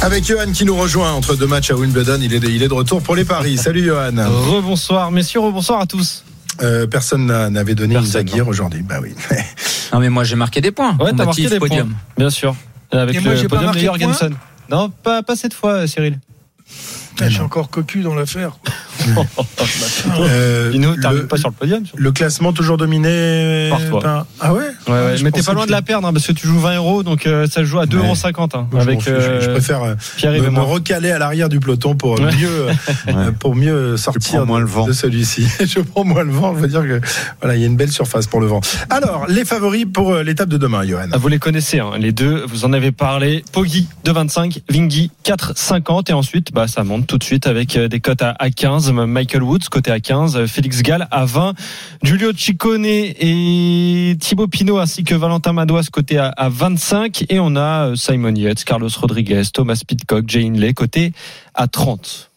[0.00, 2.68] Avec Johan qui nous rejoint entre deux matchs à Wimbledon, il est de, il est
[2.68, 3.58] de retour pour les paris.
[3.58, 4.12] Salut Johan.
[4.16, 6.24] Rebonsoir messieurs, rebonsoir à tous.
[6.62, 8.82] Euh, personne n'a- n'avait donné une Zaguire aujourd'hui.
[8.82, 9.14] Bah oui.
[9.92, 10.96] Non, mais moi, j'ai marqué des points.
[10.98, 11.88] Ouais, t'as marqué des podium.
[11.90, 12.56] points, bien sûr.
[12.90, 14.34] Avec Et moi, le j'ai pas podium de marqué de Jorgensen.
[14.68, 16.18] Non, pas, pas cette fois, Cyril.
[17.16, 18.52] Putain, je suis encore cocu dans l'affaire.
[20.18, 21.82] Euh, Dino, t'arrives le- pas sur le podium.
[21.94, 24.00] Le classement toujours dominé Par toi.
[24.00, 26.12] par- Ah ouais Ouais, ouais, Ah, mais t'es pas loin que de la perdre hein,
[26.12, 27.96] parce que tu joues 20 euros donc euh, ça se joue à 2,50
[28.56, 29.94] euros hein, avec fous, je- euh, préfère euh,
[30.50, 32.32] me, recaler à l'arrière du peloton pour Ouais.
[32.36, 32.68] mieux
[33.08, 34.86] euh, pour mieux sortir moins de, le vent.
[34.86, 35.46] de celui-ci.
[35.66, 37.00] je prends moins le vent, je veux dire que
[37.40, 38.60] voilà, il y a une belle surface pour le vent.
[38.90, 41.08] Alors, les favoris pour euh, l'étape de demain, Johan.
[41.12, 43.44] Ah, Vous les connaissez, hein, les deux, vous en avez parlé.
[43.52, 48.00] Poggi 2,25, Vingy 4,50 et ensuite bah, ça monte tout de suite avec euh, des
[48.00, 48.90] cotes à, à 15.
[48.92, 51.54] Michael Woods côté à 15, euh, Félix Gall à 20,
[52.02, 57.56] Giulio Ciccone et Thibaut Pinot ainsi que Valentin Madouas côté à, à 25 et on
[57.56, 61.12] a euh, Simon Yates, Carlos Rodriguez, Thomas Pitcock, Jay Hindley côté
[61.54, 62.30] à 30.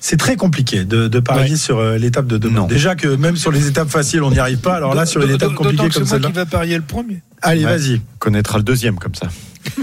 [0.00, 2.66] C'est très compliqué de, de parier sur euh, l'étape de demain.
[2.66, 4.74] Déjà que même sur les étapes faciles, on n'y arrive pas.
[4.76, 6.28] Alors là, sur les étapes compliquées comme c'est moi celle-là.
[6.28, 7.22] qui va parier le premier.
[7.40, 7.76] Allez, Ouais.
[7.78, 8.00] vas-y.
[8.18, 9.28] Connaîtra le deuxième comme ça.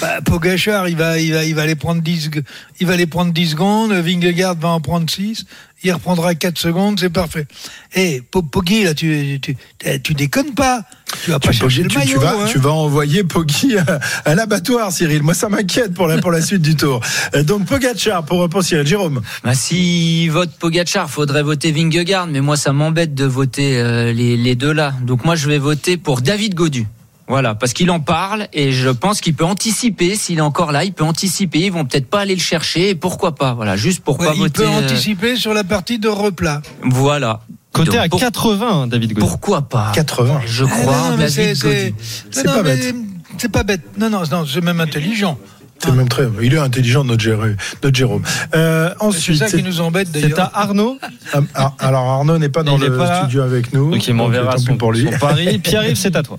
[0.00, 2.44] Bah, Pogachar, il va, il va, il va les prendre 10, sec-
[2.80, 3.92] il va les prendre 10 secondes.
[3.92, 5.44] Vingegaard va en prendre 6.
[5.84, 7.46] Il reprendra 4 secondes, c'est parfait.
[7.94, 10.82] Eh, Po- Poggi, là, tu, tu, tu, tu déconnes pas.
[11.24, 12.20] Tu vas pas Tu, chercher le tu- tu maillot.
[12.20, 12.46] vas, hein.
[12.50, 15.22] tu vas envoyer Poggi à, à l'abattoir, Cyril.
[15.22, 17.00] Moi, ça m'inquiète pour la, pour la suite du tour.
[17.36, 18.86] Euh, Donc, Pogacar pour, pour Cyril.
[18.86, 19.20] Jérôme.
[19.44, 24.36] Bah, si vote Pogachar, faudrait voter Vingegaard, mais moi ça m'embête de voter euh, les,
[24.36, 24.92] les deux là.
[25.02, 26.86] Donc moi je vais voter pour David Godu.
[27.26, 30.14] Voilà, parce qu'il en parle et je pense qu'il peut anticiper.
[30.14, 31.60] S'il est encore là, il peut anticiper.
[31.60, 32.90] Ils vont peut-être pas aller le chercher.
[32.90, 34.62] Et pourquoi pas Voilà, juste pour Ouais, pas il voter.
[34.62, 36.60] peut euh, anticiper sur la partie de replat.
[36.82, 37.40] Voilà.
[37.72, 39.20] Côté Donc, à pour- 80, David Godu.
[39.20, 40.42] Pourquoi pas 80.
[40.46, 41.94] Je Ah, crois non, c'est- David c'est-.
[42.30, 42.94] C'est pas bête.
[43.38, 43.80] c'est pas bête.
[43.98, 45.38] Non, non, non c'est même intelligent.
[45.82, 46.28] C'est même très.
[46.42, 47.56] Il est intelligent, notre, Jérôme.
[47.82, 48.22] Notre Jérôme.
[48.54, 50.50] Euh, C'est ensuite, ça qui nous embête C'est d'ailleurs.
[50.54, 50.98] à Arnaud.
[51.32, 53.18] Ah, ah, alors Arnaud n'est pas dans Il le pas là.
[53.22, 53.90] studio avec nous.
[53.90, 55.08] Donc il m'enverra son, pour lui.
[55.10, 55.58] son pari.
[55.62, 56.38] Pierre-Yves, c'est à toi.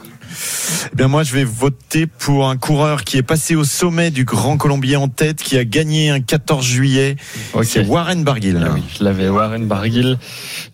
[0.92, 4.24] Eh bien moi je vais voter pour un coureur qui est passé au sommet du
[4.26, 7.16] Grand Colombier en tête, qui a gagné un 14 juillet.
[7.64, 8.62] C'est Warren Barguil.
[8.66, 10.18] Ah oui, je l'avais, Warren Barguil.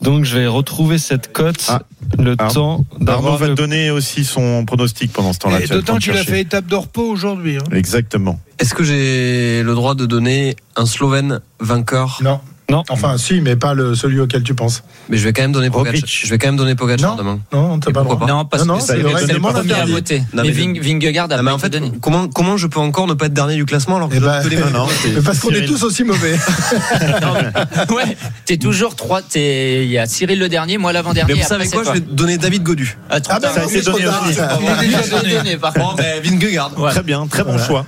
[0.01, 1.69] Donc je vais retrouver cette cote.
[2.17, 5.59] le Ar- temps Arnaud d'avoir va le- te donner aussi son pronostic pendant ce temps-là.
[5.67, 7.57] D'autant qu'il a fait étape de repos aujourd'hui.
[7.57, 7.63] hein.
[7.71, 8.39] Exactement.
[8.59, 12.19] Est-ce que j'ai le droit de donner un Slovène vainqueur?
[12.23, 12.39] Non.
[12.71, 12.83] Non.
[12.89, 14.83] Enfin, si, mais pas le, celui auquel tu penses.
[15.09, 16.01] Mais je vais quand même donner Pogacar.
[16.05, 17.39] Je vais quand même donner Pogacar demain.
[17.53, 18.25] Non, t'as Et pas droit.
[18.27, 20.19] Non, parce Non, non, que c'est le le premier à voter.
[20.33, 21.91] Non, mais mais Ving- Vingegaard a Ah, mais pas en fait, donné.
[22.01, 24.25] comment, comment je peux encore ne pas être dernier du classement alors que Eh je
[24.25, 26.37] ben, les non, c'est- mais parce qu'on est tous aussi mauvais.
[27.89, 28.15] Ouais,
[28.45, 29.21] t'es toujours trois.
[29.21, 31.33] t'es- Il y a Cyril le dernier, moi l'avant-dernier.
[31.33, 32.97] Mais vous savez c'est quoi Je vais donner David Godu.
[33.09, 34.33] Ah, Ah, ben, ça a été donné aussi.
[34.33, 34.57] ça.
[34.61, 35.97] Il est déjà donné, par Bon, contre.
[35.97, 36.71] ben Vingegaard.
[36.91, 37.85] Très bien, très bon choix.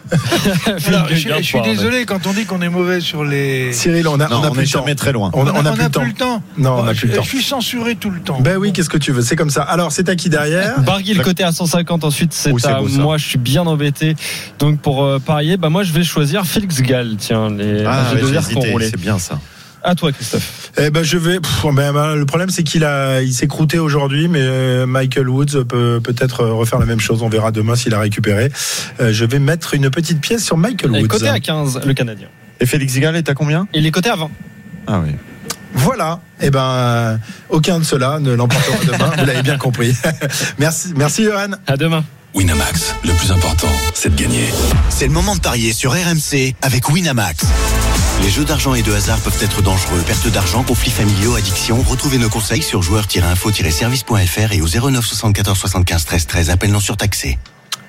[0.87, 3.71] Alors, je, suis désolé quand on dit qu'on est mauvais sur les.
[3.73, 4.27] Cyril, on a,
[4.75, 5.31] On plus jamais très loin.
[5.33, 6.03] On, on a on plus le temps.
[6.03, 6.43] le temps.
[6.57, 7.23] Non, on a je, plus le temps.
[7.23, 8.39] je suis censuré tout le temps.
[8.41, 9.61] Ben oui, qu'est-ce que tu veux C'est comme ça.
[9.63, 13.17] Alors, c'est à qui derrière Barguil côté à 150 ensuite c'est Oh, à beau, moi
[13.17, 14.15] je suis bien embêté
[14.59, 18.89] donc pour euh, parier bah moi je vais choisir Félix Gall tiens les Ah, ouais,
[18.89, 19.39] c'est bien ça.
[19.83, 21.39] à toi Christophe Eh ben, je vais.
[21.39, 25.29] pff, ben, ben, le problème, c'est qu'il a, il s'est croûté aujourd'hui, mais euh, Michael
[25.29, 27.21] Woods peut peut-être euh, refaire la même chose.
[27.21, 28.49] On verra demain s'il a récupéré.
[29.01, 31.07] Euh, je vais mettre une petite pièce sur Michael et Woods.
[31.07, 32.27] côté à 15 le Canadien
[32.61, 33.67] Et Félix Gall est à combien?
[33.73, 34.29] Il est côté à 20
[34.87, 35.11] Ah oui.
[35.73, 36.19] Voilà.
[36.41, 37.17] Eh ben, euh,
[37.49, 39.11] aucun de ceux-là ne l'emportera demain.
[39.17, 39.95] Vous l'avez bien compris.
[40.59, 41.51] merci, merci, Johan.
[41.67, 42.03] à demain
[42.35, 44.49] Winamax, le plus important, c'est de gagner.
[44.89, 47.45] C'est le moment de parier sur RMC avec Winamax.
[48.23, 50.01] Les jeux d'argent et de hasard peuvent être dangereux.
[50.07, 51.79] Perte d'argent, conflits familiaux, addiction.
[51.87, 56.49] Retrouvez nos conseils sur joueurs-info-service.fr et au 09 74 75 13 13.
[56.49, 57.37] Appel non surtaxé.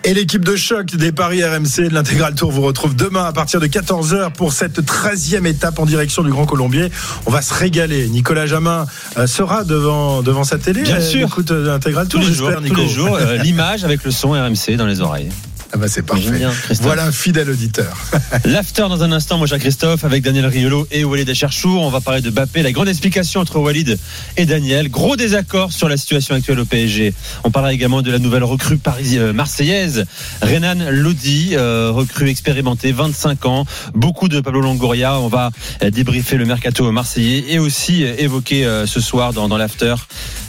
[0.06, 3.58] Et l'équipe de choc des Paris RMC de l'intégral tour vous retrouve demain à partir
[3.58, 6.90] de 14h pour cette 13e étape en direction du Grand Colombier.
[7.24, 8.08] On va se régaler.
[8.08, 8.84] Nicolas Jamin
[9.16, 10.82] euh, sera devant, devant sa télé.
[10.82, 11.26] Bien euh, sûr.
[11.26, 12.80] Écoute l'intégral Tous tour, les jours, j'espère, tous Nico.
[12.82, 15.30] les jours, euh, l'image avec le son RMC dans les oreilles.
[15.74, 16.30] Ah bah c'est parfait.
[16.30, 16.52] Bien.
[16.82, 17.96] Voilà un fidèle auditeur.
[18.44, 21.82] L'after dans un instant, moi, Christophe, avec Daniel Riolo et Walid Acharchour.
[21.82, 22.62] On va parler de Bappé.
[22.62, 23.98] La grande explication entre Walid
[24.36, 24.88] et Daniel.
[24.88, 27.12] Gros désaccord sur la situation actuelle au PSG.
[27.42, 30.04] On parlera également de la nouvelle recrue paris euh, marseillaise,
[30.42, 33.66] Renan Lodi, euh, recrue expérimentée, 25 ans.
[33.96, 35.18] Beaucoup de Pablo Longoria.
[35.18, 35.50] On va
[35.82, 39.96] euh, débriefer le mercato marseillais et aussi évoquer euh, ce soir dans, dans l'after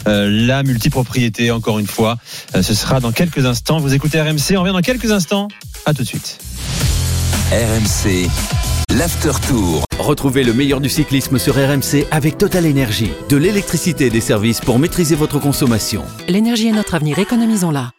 [0.07, 2.17] euh, la multipropriété, encore une fois.
[2.53, 3.79] Ce sera dans quelques instants.
[3.79, 4.55] Vous écoutez RMC.
[4.55, 5.47] On revient dans quelques instants.
[5.85, 6.37] À tout de suite.
[7.51, 8.29] RMC,
[8.95, 9.83] l'after tour.
[9.97, 13.11] Retrouvez le meilleur du cyclisme sur RMC avec Total Énergie.
[13.29, 16.03] De l'électricité et des services pour maîtriser votre consommation.
[16.27, 17.91] L'énergie est notre avenir, économisons-la.